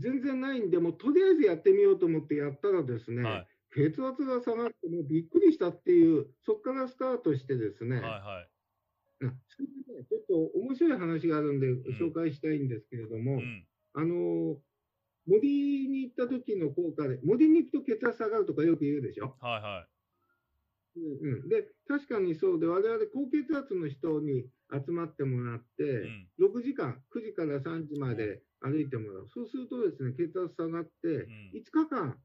[0.00, 3.46] 全然ないんで、もうとりあえずやってみようと思ってやったらですね、はい。
[3.74, 8.53] 血圧が下がって、もうびっくりしたっていう、そこからスタートしてですね、はいはい。
[9.20, 13.66] ちょっと面白い話があるんで、紹介したいんですけれども、うん。
[13.94, 14.60] あの
[15.26, 19.36] 森に行った時の効果で、森に行くと血圧下がるとかよく言うでしょ？
[19.40, 19.88] はいはい。
[20.96, 26.28] うんうん、で、確かにそうで、我々高血圧の人に集まってもらって、うん。
[26.38, 29.28] 6時間、9時から3時まで歩いてもらう。
[29.28, 32.18] そうするとですね、血圧下がって、ん5日間、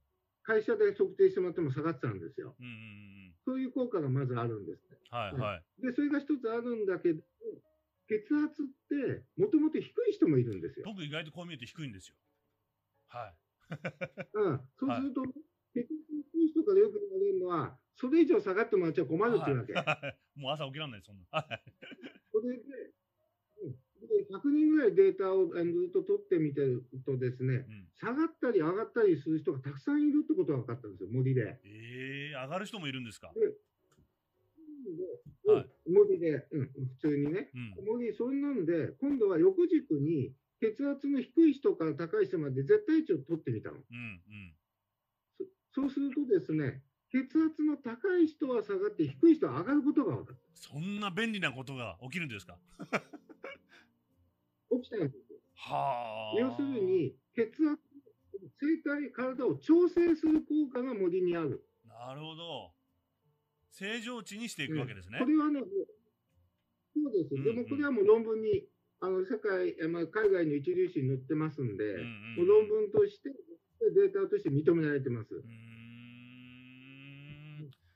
[0.43, 2.55] 会社で測定してもらっても下がっちゃうんですよ。
[2.59, 3.35] うんうんうん。
[3.45, 4.88] そういう効果がまずあるんですね。
[5.11, 5.81] はいはい。
[5.81, 7.21] で、それが一つあるんだけど、
[8.07, 10.85] 血圧って、もともと低い人もいるんですよ。
[10.85, 12.15] 僕意外とこう見えて低いんですよ。
[13.07, 13.35] はい。
[14.33, 15.23] うん、 そうすると、
[15.73, 15.89] 血圧
[16.33, 19.73] 低い人からよく言われるのは、それ以上下がってもらっちゃ困るっていうわけ。
[19.73, 21.25] はいもう朝起きられない、そんな。
[21.31, 21.73] はい
[22.31, 22.63] それで、
[23.63, 23.75] うん
[24.07, 25.59] で100人ぐらいデータをず
[25.89, 31.59] っと取ってみてるとですね、うん、下がったり上がったりする人がたくさんいるってことが分かったんですよ、森で。
[31.65, 33.33] ええ上がる人もいるんですか？
[35.45, 37.49] うんはい森で、うん、普通にね。
[37.53, 37.85] うん。
[37.85, 43.77] 森、そんなんで、今度は横軸に血圧の低い人から高い人まで絶対値を取ってみたの。
[43.77, 44.55] うんうん。
[45.71, 52.57] そそうするとですね、血圧の高い人は下がって低い人は上がることが分かっそんな便利なことが起きるんですか？
[52.91, 52.99] た。
[54.75, 55.39] 起きたんですよ。
[55.55, 56.39] はあ。
[56.39, 56.67] 要する。
[56.67, 57.81] に、血圧、
[58.59, 61.65] 生体、体を調整する効果が森にある。
[61.87, 62.78] なるほど。
[63.79, 65.19] 正常値にしていくわけですね。
[65.19, 67.31] これはね、そうです。
[67.31, 68.67] うんうんでもこれはもう論文に、
[68.99, 73.31] あの世界、えまあ、海外の一流誌に載ってますんで、うんうんもう論文として、
[73.95, 75.33] データとして認められてます。
[75.33, 75.39] う。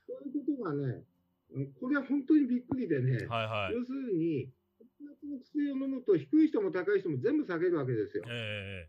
[0.08, 1.04] そういうことがね、
[1.52, 3.74] うんこれは本当にびっくりでね、はいはい。
[3.76, 4.48] 要するに、
[5.44, 8.24] 薬を飲むと、低い人も高い人も全部下げるわけですよ。
[8.26, 8.88] え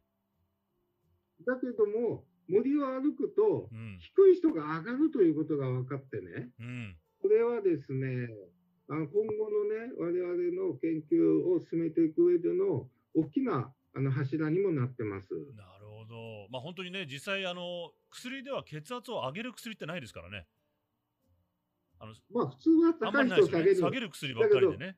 [1.46, 3.70] だけども、森を歩くと。
[4.00, 6.96] 低い人が上がるということが分かってね、うん。
[7.22, 8.30] これはですね、
[8.88, 15.34] あの今後のね、我々の研究を進めていく上での大きなあの柱にもなってます。
[15.56, 16.48] なるほど。
[16.52, 20.46] まあ本当にね、実際、あの、薬では血圧を上げる薬ってないですからね。
[22.00, 23.28] あの、まあ普通は高い。
[23.28, 23.76] 人を下げる。
[23.76, 24.98] 下げる薬ばっかりでね。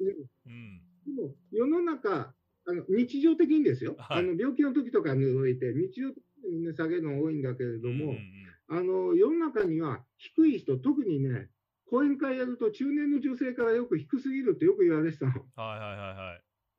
[0.00, 0.82] うん。
[1.06, 2.34] でも世の中、
[2.66, 11.50] あの日常的にですよ、はいあの病気の時とかにおいて、日常的にみんな下げるのが多いんだけれども、うんうんうんあの世の中には低い人、特にね、
[11.90, 15.32] 講演会やると中年の女性からよく低すぎるってよく言われてたの。
[15.32, 16.38] はいはいはいは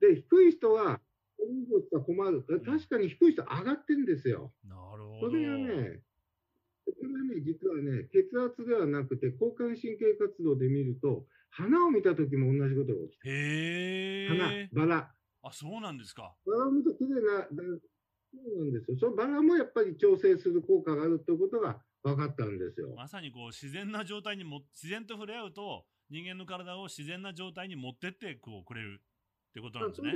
[0.10, 0.16] い。
[0.16, 0.98] で、低い人は、
[1.38, 2.44] こういうことは困る。
[2.66, 4.52] 確かに低い人上がってんですよ。
[4.64, 5.30] なるほど。
[5.30, 6.00] それがね、
[6.86, 15.12] それはね、実はね、血圧ではなくて、交感神経活動で見ると、花を見た時も同じことが起きてへ花え。、バラ。
[15.44, 16.34] あ、そうなんですか。
[16.46, 17.48] バラを見ると綺麗な、だ
[18.36, 18.98] そうなんですよ。
[18.98, 22.94] そのバラもやっぱり調整する効果があるということが分かったんですよ。
[22.96, 30.14] まさにこう自然な状態にも自然と触れ合うと人間の体を自然な状態に持ってってこうくれるってことなんですね。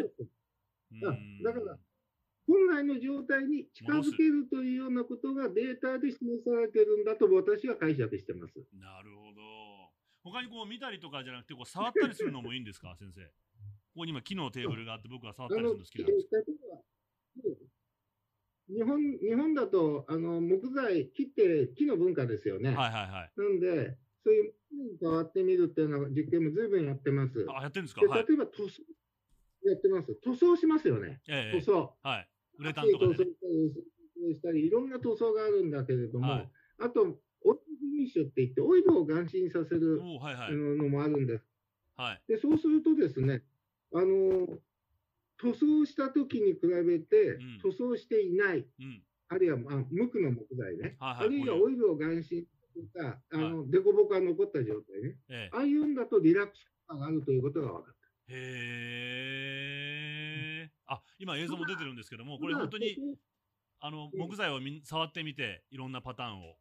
[1.43, 1.77] だから
[2.47, 8.53] 本来の状態に近づけるというようなことがデータで示されてるんだと私は解釈してます。
[8.73, 9.41] なるほど。
[10.23, 13.21] 他にこう見たりとかじゃなくてこう触ったりするのもいいんですか先生？
[13.21, 13.29] こ
[14.01, 16.27] こに今木のテーブルがあって僕は触ったりするの好きなんです。
[16.31, 17.68] 例えば
[18.69, 22.69] 日本日本だとあの木材、木って木の文化ですよね。
[22.75, 23.31] はいはいはい。
[23.35, 27.45] なんで、そういう木に触ってみるっていうような実験もずいぶんやってます。
[27.49, 28.01] あ、やってるんですか？
[28.01, 28.25] ではい。
[28.27, 28.83] 例えば塗装
[29.63, 30.15] やってます。
[30.23, 31.21] 塗装しますよね。
[31.27, 31.95] ええ塗装。
[32.03, 32.29] はい。
[32.59, 34.33] ウレタンとかで、塗装ね。
[34.35, 36.49] したり、いろんな塗装があるんだけれども、はい
[36.81, 41.45] あと、オイルフィニッシュって言って、オイルを眼心させるのもあるんです。
[41.97, 42.21] はい。
[42.27, 43.43] で、そうするとですね、
[43.93, 44.59] あの、
[45.39, 49.03] 塗装した時に比べてうん、塗装していない、うん。
[49.29, 51.27] あるいは、まあ、無垢の木材ね、はいはい。
[51.27, 52.45] あるいはこオイルを眼心
[52.93, 55.55] とか、あの、凸凹が残った状態ね、ええ。
[55.55, 57.99] ああいうんだとリラックス感があるということが分かった。
[58.27, 58.35] へ
[60.65, 60.71] え。
[60.87, 62.97] あ、今映像も出てるんですけども、これ本当に、
[63.79, 64.19] あの、うん。
[64.19, 66.57] 木材をみん触ってみて、いろんなパターンを、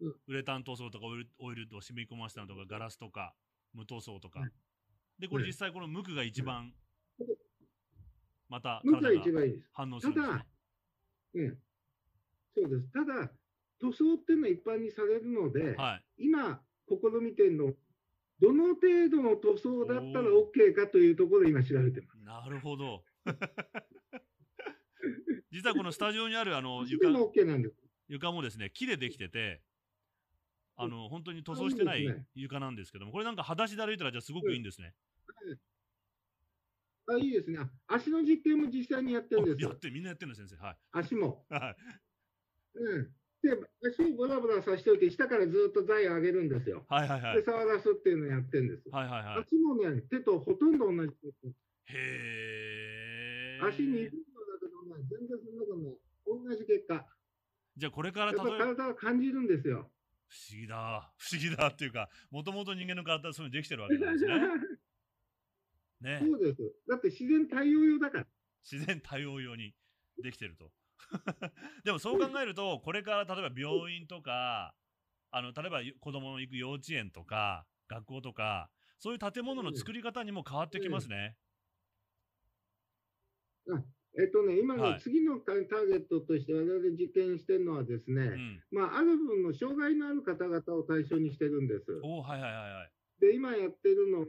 [0.00, 0.16] うん。
[0.26, 3.34] ウレタン塗装とかオイルオイルと染み込ませたのとか、ガラスとか、
[3.72, 4.40] 無塗装とか。
[4.40, 4.52] うん。
[5.18, 5.48] で、これうん。
[5.48, 6.74] 実際この無垢が一番うん、
[8.54, 9.68] また体が一番いいです。
[9.72, 10.46] 反応するんですね。
[11.34, 11.58] うん。
[12.54, 12.88] そうです。
[12.92, 13.32] ただ、
[13.80, 16.04] 塗装っていうのは一般にされるので、はい。
[16.26, 17.74] 今、試みてるの、
[18.40, 22.20] どの程度の塗装だったら OK かというところを今調べてます。
[22.24, 23.02] なるほど。
[25.50, 27.76] 実はこのスタジオにあるあの 床でも OK なんです。
[28.06, 29.64] 床もですね、木でできてて、
[30.76, 34.94] あの、本当に塗装してない床なんですけども、これなんか裸足で歩いたらじゃあすごくいいんですね。
[37.06, 37.58] あ、いいですね。
[37.58, 39.70] あ足の実験も実際にやってるんですよ。
[39.70, 40.56] やって、みんなやってるの先生。
[40.56, 40.76] はい。
[40.92, 41.44] 足も。
[41.50, 41.76] はい。
[42.78, 43.12] うん。
[43.42, 43.50] で、
[43.86, 46.86] 足をブラブラさせておいて、下からずっと材を上げるんですよ。
[46.88, 47.42] はいはいはいで、。
[47.44, 48.88] 触らすっていうのをやってるんです。
[48.88, 49.44] はいはいはい。
[49.44, 51.12] 足もね、手とほとんど同じ。
[51.86, 53.60] へえ。
[53.62, 55.98] 足にいるのだけどね、全然そんなことない。
[56.26, 57.06] 同じ結果。
[57.76, 59.90] じゃあこれから例えば、体は感じるんですよ。
[60.28, 61.12] 不思議だ。
[61.18, 64.34] 不思議だっていうか、もともと人間の体はそういうのできてるわけなんですね。
[66.04, 66.20] ね。
[66.20, 66.72] そうです。
[66.88, 68.26] だって自然対応用だから。
[68.62, 69.74] 自然対応用に
[70.22, 70.70] できてると。
[71.84, 74.74] でもそう考えると、これから例えば病院とか、
[75.30, 81.36] あの例えば子供の行く幼稚園とか、学校とか、そういう建物の作り方にも変わってきますね。
[84.16, 88.62] えっとね、今はいの次のターゲットとして我々実験してるのはですね、うん。
[88.70, 91.90] まあ、ある分の障害のある方々を対象にしてるんです。
[91.90, 92.92] はいはいはいはい。
[93.20, 94.26] で、今やってるのは、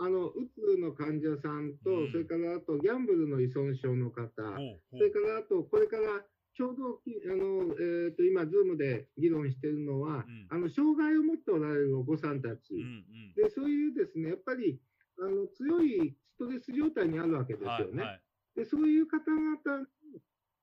[0.00, 6.22] あの、うつの患者さんと、うんそれからあとギャンブルの依存症の方、ほうほそれからあと、これから
[6.54, 13.34] ちょうどきあの、えー、と今、ズームで議論しているのは、うんあの障害を持っておられるお子さんたち、うんうん。
[13.34, 14.80] でそういうですねやっぱり
[15.18, 18.02] あの強いストレス状態にあるわけですよね。
[18.02, 18.22] はいはい。
[18.56, 20.20] でそういう方々に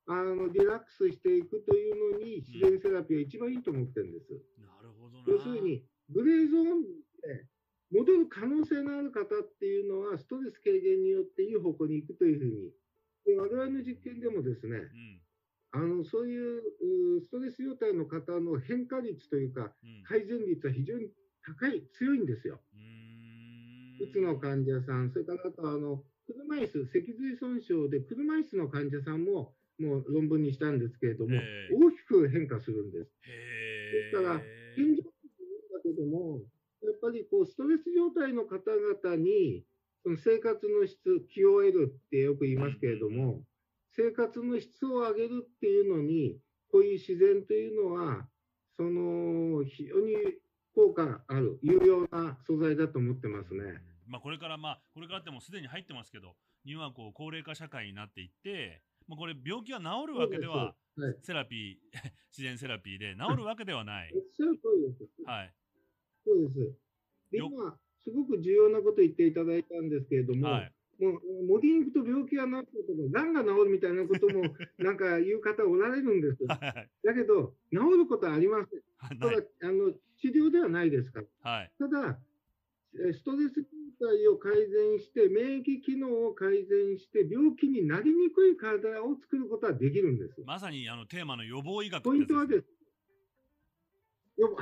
[0.08, 4.34] あのリラックスしていくというのに、自然セラピーは一番いいと思ってるんです。
[4.60, 5.24] なるほどな。
[5.28, 6.84] 要するに、グレーゾーン
[7.24, 7.48] で
[7.92, 9.28] 戻る可能性のある方っ
[9.60, 12.72] ていうのは、ストレス軽減によっていい方向に行くというふうに、
[13.26, 15.22] で我々の実験でもですね、うん。
[15.72, 16.62] あのそういう
[17.18, 20.04] うストレス状態の方の変化率というか、うん。
[20.08, 21.10] 改善率は非常に
[21.46, 22.60] 高い、強いんですよ。
[24.02, 33.12] うつの患者さん、それからあとあの車椅子、脊髄損傷で車椅子の患者さんももう論文にしたんですけれども、ええ大きく変化するんです。
[33.24, 34.76] へですからえ。
[34.78, 36.42] 現状だけども、
[36.86, 39.64] やっぱりこうストレス状態の方々に
[40.06, 41.00] その生活の質、
[41.36, 43.42] QOL ってよく言いますけれども、
[43.96, 46.38] 生活の質を上げるっていうのに、
[46.72, 48.28] こういう自然というのは、
[48.78, 50.14] その非常に
[50.76, 53.82] 効果ある、有用な素材だと思ってますね。
[54.06, 56.36] まあ、これから、まあ、これからってもうすでに入ってますけど、
[56.68, 61.76] 日本はこう高齢化社会になっていって、まあ、これ、病気が治るわけでは、そうですセラピー、
[62.30, 64.14] 自然セラピーで治るわけではない。
[65.26, 65.54] はい。
[66.26, 66.74] そうです。
[67.32, 70.72] でよ今、すごく重要なこと言っていただいたんですけれども、はい。
[71.00, 74.44] もう森に行くと病気が治るとか、がんが治るみたいなことも、
[74.80, 76.46] なんか言う方おられるんです。
[76.46, 76.90] はい。
[77.04, 78.82] だけど、治ることはありません。
[78.98, 79.20] はい。
[79.20, 81.52] ただ、あの治療ではないですから。
[81.52, 81.72] はい。
[81.78, 82.20] ただ、
[82.98, 83.62] えストレス
[84.00, 90.42] 状態を改善して、免疫機能を改善して、病気になりにくい体を作ることはできるんです。
[90.46, 92.66] まさにあのテーマの予防医学ポイントはです
[94.38, 94.56] よ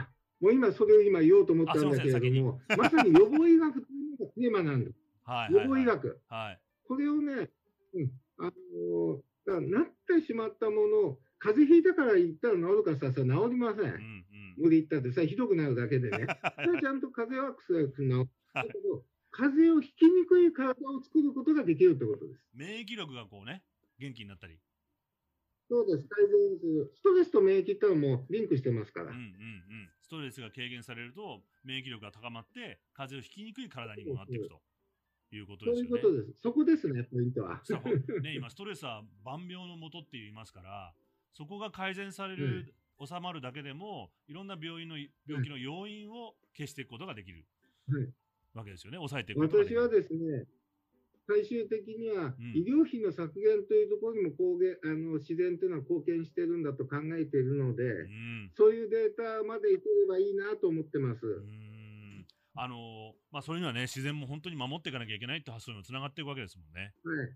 [0.43, 4.97] もう今それを今言おうと思ったんだけれども、まさに予防医学というのがテーマなんです。
[5.23, 5.53] はい。
[5.53, 6.21] 予防医学。
[6.27, 6.59] はい。
[6.85, 7.49] これをね、
[7.93, 13.83] うん、あのーだなってしまったものを、風邪ひいたから言ったら治るかさ、治りません。
[13.83, 14.25] うんうん。
[14.57, 16.27] 無理言ったってさ、ひどくなるだけでね。
[16.79, 18.29] ちゃんと風邪は薬が治る。
[18.53, 22.45] だけど、風邪をひきにくい体を作ることができるってことです。
[22.53, 23.63] 免疫力がこうね、
[23.99, 24.59] 元気になったり。
[25.73, 26.91] そうです、改善する。
[26.93, 29.09] ストレスと免疫ってのはもうリンクしてますから。
[29.09, 29.89] うんうんうん。
[30.03, 34.61] ストレスが軽減されると、免疫力が高まって、風邪をひきにくい体にもなっていくと
[35.31, 35.97] いうことそうですよね。
[35.97, 36.41] いうことです。
[36.43, 37.59] そこですね、ポイントは。
[37.63, 40.93] そうね、 今、ストレスは万病のもとって言いますから、
[41.33, 42.71] そこが改善される、
[43.03, 47.43] 収まるだけでも、いろんな病院の病気の要因を消していくことができる
[47.87, 48.13] はい
[48.53, 48.97] わけですよね。
[48.97, 49.81] 抑えていくことができる。
[49.81, 50.45] 私はですね、
[51.27, 58.51] 最終的にはうん医療費の削減というところにも貢献あの自然というのは貢献してるんだと考えているので、うん。
[58.55, 61.21] そういうデータまでいければいいなと思ってます。
[62.55, 66.93] あのまあ、そういうのはね、自然も本当に守っていかなきゃいけないって発想にもつながっていくわけですもんね。
[67.03, 67.29] はい。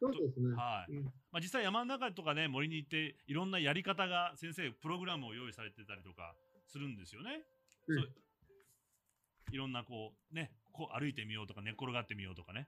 [0.00, 0.54] そうですね。
[0.54, 0.92] はい。
[0.92, 6.34] うんまあ、実際山の中とかね、森に行って、いろんなやり方が先生、プログラムを用意されてたりとか
[6.66, 7.46] するんですよね。
[7.88, 8.08] うんそう
[9.52, 12.66] いろんなこう、ね、こう歩いてみようとか、寝っ転がってみようとかね。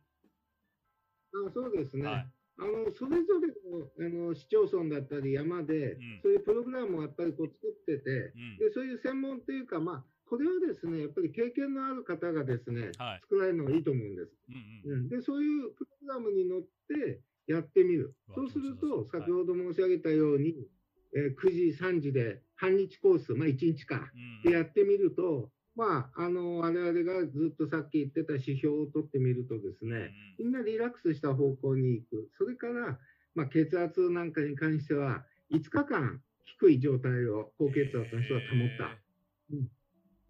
[1.32, 2.06] あそうですね。
[2.06, 2.26] はい
[2.58, 8.58] あのそれぞれのあの市町村だったり山で、うんそういうプログラムをやっぱりこう作ってて、うん。
[8.58, 13.20] でそういう専門というか、まあ、これはですね、やっぱり経験のある方がですね、はい。
[13.22, 14.32] 作られるのがいいと思うんです。
[14.48, 14.98] うんうん。
[15.00, 18.14] うん、でそういうプログラムに乗ってやってみる。
[18.34, 20.66] そうすると、先ほど申し上げたように、
[21.14, 32.30] えー9時、3時で半日コース、まあ1日か、うんでやってみると、まあ、あの、我々がずっとさっき言ってた指標を取ってみるとですね、みんなリラックスした方向に行く。
[32.38, 32.98] それから、
[33.34, 36.22] まあ、血圧なんかに関しては、5日間
[36.58, 38.98] 低い状態を高血圧の人は保った。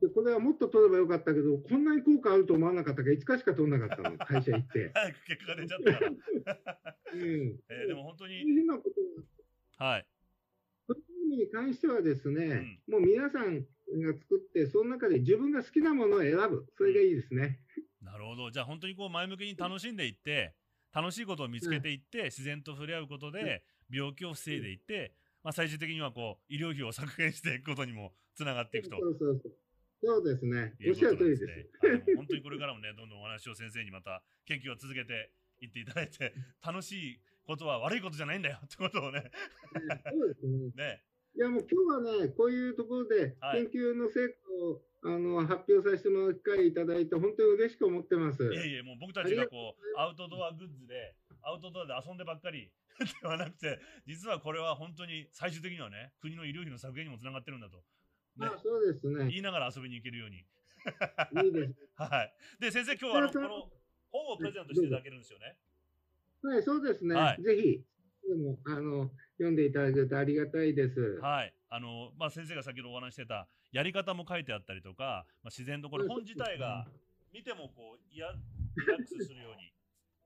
[0.01, 4.91] で、これはもっと取ればよかったけど、こんなに効果あると思わなかったから、5日しか取らなかったの、 会社行って。
[4.93, 6.99] 早く結果が出ちゃったから。
[7.15, 7.21] うん。
[7.69, 8.45] えーでも本当に、
[9.79, 10.07] ははい。
[10.89, 13.65] そういう意味に関してはですね、もう皆さん
[13.95, 16.67] が作って、その中で自分が好きなものを選ぶ。
[16.77, 17.61] それがいいですね。
[18.03, 18.51] なるほど。
[18.51, 20.55] じゃあ本当にこう前向きに楽しんでいって、
[20.95, 29.53] 楽しいことを見つけていって、自然と触れ合うことで、病気を防いでいって、まあ、最終的にはこう医療費を削減していくことにもつながっていくとそうそうそう。
[30.03, 30.75] そうですね。
[30.89, 31.47] おっしゃる通りですす。
[31.47, 32.17] ね。
[32.17, 36.35] 本当にこれからもね、どんどんお話を先生にまた研究を続けていっていただいて、
[36.65, 39.31] 楽しいことは悪いことじゃないんだよってことをね。
[40.75, 41.03] ね、
[41.37, 48.43] いやもう今日はね、こういうところではい研究の成果を、あの発表させてもらう機会いただいて、本当に嬉しく思ってます。
[48.43, 52.73] いえいえ、もう僕たちがこう、アウトドアグッズで、アウトドアで遊んでばっかり
[53.23, 57.83] ではなくて、実はこれは本当に最終的にはね、国の医療費の削減にもつながってるんだと、ね
[58.37, 59.29] まあ、そうですね。
[59.29, 60.39] 言いながら遊びに行けるように。
[61.45, 61.75] いいです。
[61.97, 62.35] はい。
[62.59, 63.71] で、先生、今日はこの
[64.11, 65.57] 本をプレゼントしていただけるんですよね。
[66.43, 67.15] はい、そうですね。
[67.15, 67.85] はいぜひ、で
[68.35, 71.19] もあの読んでいただけるとありがたいです。
[71.21, 71.55] はい。
[71.69, 76.87] あの、まあ、先生が先ほどお話ししてた、やり方も書いてあったりとか、まあ、自然とこれ本自体が
[77.33, 78.33] 見てもこう、いや、
[78.77, 79.73] リラックスするように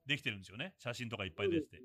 [0.06, 0.74] できてるんですよね。
[0.78, 1.82] 写真とかいっぱい出てて。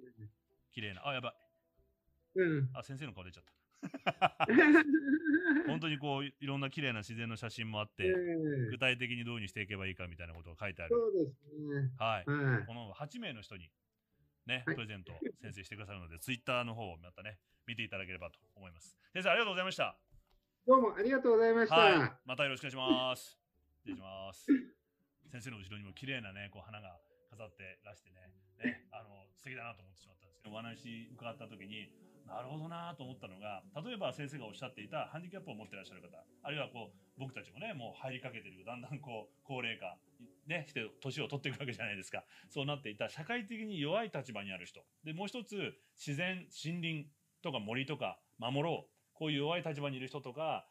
[0.73, 1.07] 綺麗な。
[1.07, 2.39] あ、やばい。
[2.39, 2.69] うん。
[2.73, 3.51] あ、先生の顔出ちゃった。
[5.67, 8.13] 本当にこういろんな綺麗な自然の写真もあっえて、え
[8.71, 10.95] 具体的にどうにしていけばいいかみたいなことが書いてある。
[10.95, 11.91] そうですね。
[11.97, 12.29] はい。
[12.29, 12.65] はい。
[12.65, 13.69] この8名の人に
[14.45, 17.37] ね、はいプレゼントを先生してくださるので、ツイッターの方をまたね、
[17.67, 18.97] 見ていただければと思います。
[19.13, 19.97] 先生、ありがとうございました。
[20.65, 21.75] どうもありがとうございました。
[21.75, 22.11] はい。
[22.25, 23.37] またよろしくお願いします。
[23.85, 24.45] 失礼します。
[25.29, 26.97] 先生の後ろにも綺麗なね、こう花が
[27.29, 31.89] 飾ってらしてね、ね、あの、素敵だなと思ってしまったんですけど、お話伺った時に、
[32.25, 39.97] なるほどなと思ったのが、例えば先生がおっしゃっていたハンディキャップを持ってらっしゃる方、あるいはこう、僕たちもね、もう入りかけてる、だんだんこう、高齢化、
[40.45, 42.23] ね、して、年を取っていくわけじゃないですか。
[42.49, 44.81] そうなっていた社会的に弱い立場にある人。
[45.03, 47.09] で、もう一つ、自然、森林
[47.41, 48.95] とか森とか守ろう。
[49.13, 50.67] こういう弱い立場にいる人とか、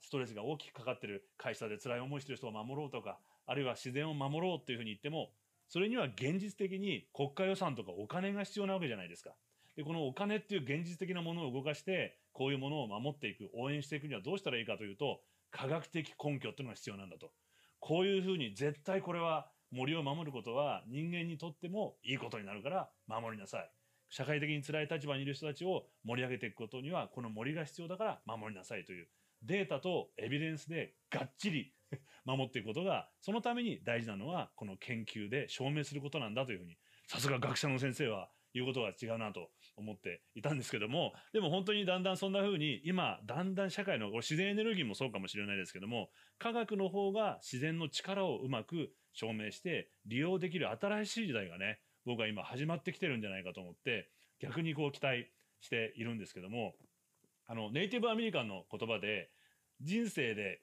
[0.00, 5.32] ストレスが大きくかかってる会社で辛い思いしてる人を守ろうとか、あるいは自然を守ろうっていうふうに言っても、
[5.68, 9.34] それには現実的に国家予算とかお金が必要なわけじゃないですか。
[9.76, 15.20] で、このお金っていう現実的なものを動かして、こういうものを守っていく、応援していくにはどうしたらいいかというと、
[15.50, 17.32] 科学的根拠っていうのが必要なんだと。
[17.80, 23.70] こういうふうに絶対これは森を守ることは人間にとってもいいことになるから守りなさい。
[24.10, 29.08] 社会的に辛い立場にいる人たちを盛り上げていくことにはこの森が必要だから守りなさいという。
[29.42, 31.72] データとエビデンスでがっちり
[32.24, 36.76] 守っていくことがそのために大事なのはこの研究で証明することなんだというふうに。
[37.06, 39.50] さすが学者の先生は言うことが違うなと。
[39.78, 54.08] 思っていたんですけどもでも本当にだんだんそんな風に今だんだん社会の自然エネルギーもそうかもしれないですけども科学の方が自然の力をうまく証明して利用できる新しい時代がね僕は今始まってきてるんじゃないかと思って
[54.40, 56.74] 逆にこう期待しているんですけども
[57.46, 59.30] あのネイティブアメリカンの言葉で
[59.80, 60.60] 人生で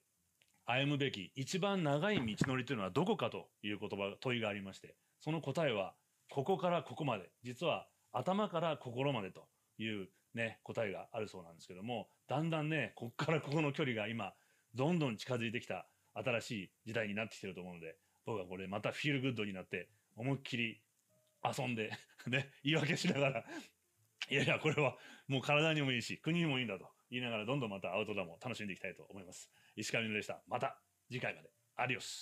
[0.66, 5.94] 歩むべき一番長い道のりというのはどこかという言葉問いがありましてその答えは
[6.30, 7.30] ここからここまで。
[7.44, 9.48] 実は頭から心までと
[9.78, 14.34] いうね答えがあるそうなんですけどもだんだんねここからここの距離が今
[14.74, 17.96] どんどん近づいてきた新しい時代になってきてると思うので
[18.26, 20.82] 僕はこれまたフィールグッドになって思いっきり
[21.44, 21.92] 遊んで
[22.28, 23.46] ね 言い訳しながら
[24.30, 24.98] いやいやこれは
[25.28, 29.50] もう体にもいいし国にもいいんだと言いながらどんどんまたアウトドアも楽しんでいきたいと思います。
[29.76, 30.42] 石上でした。
[30.48, 30.78] また
[31.10, 31.50] 次回まで。
[31.76, 32.14] アディオス。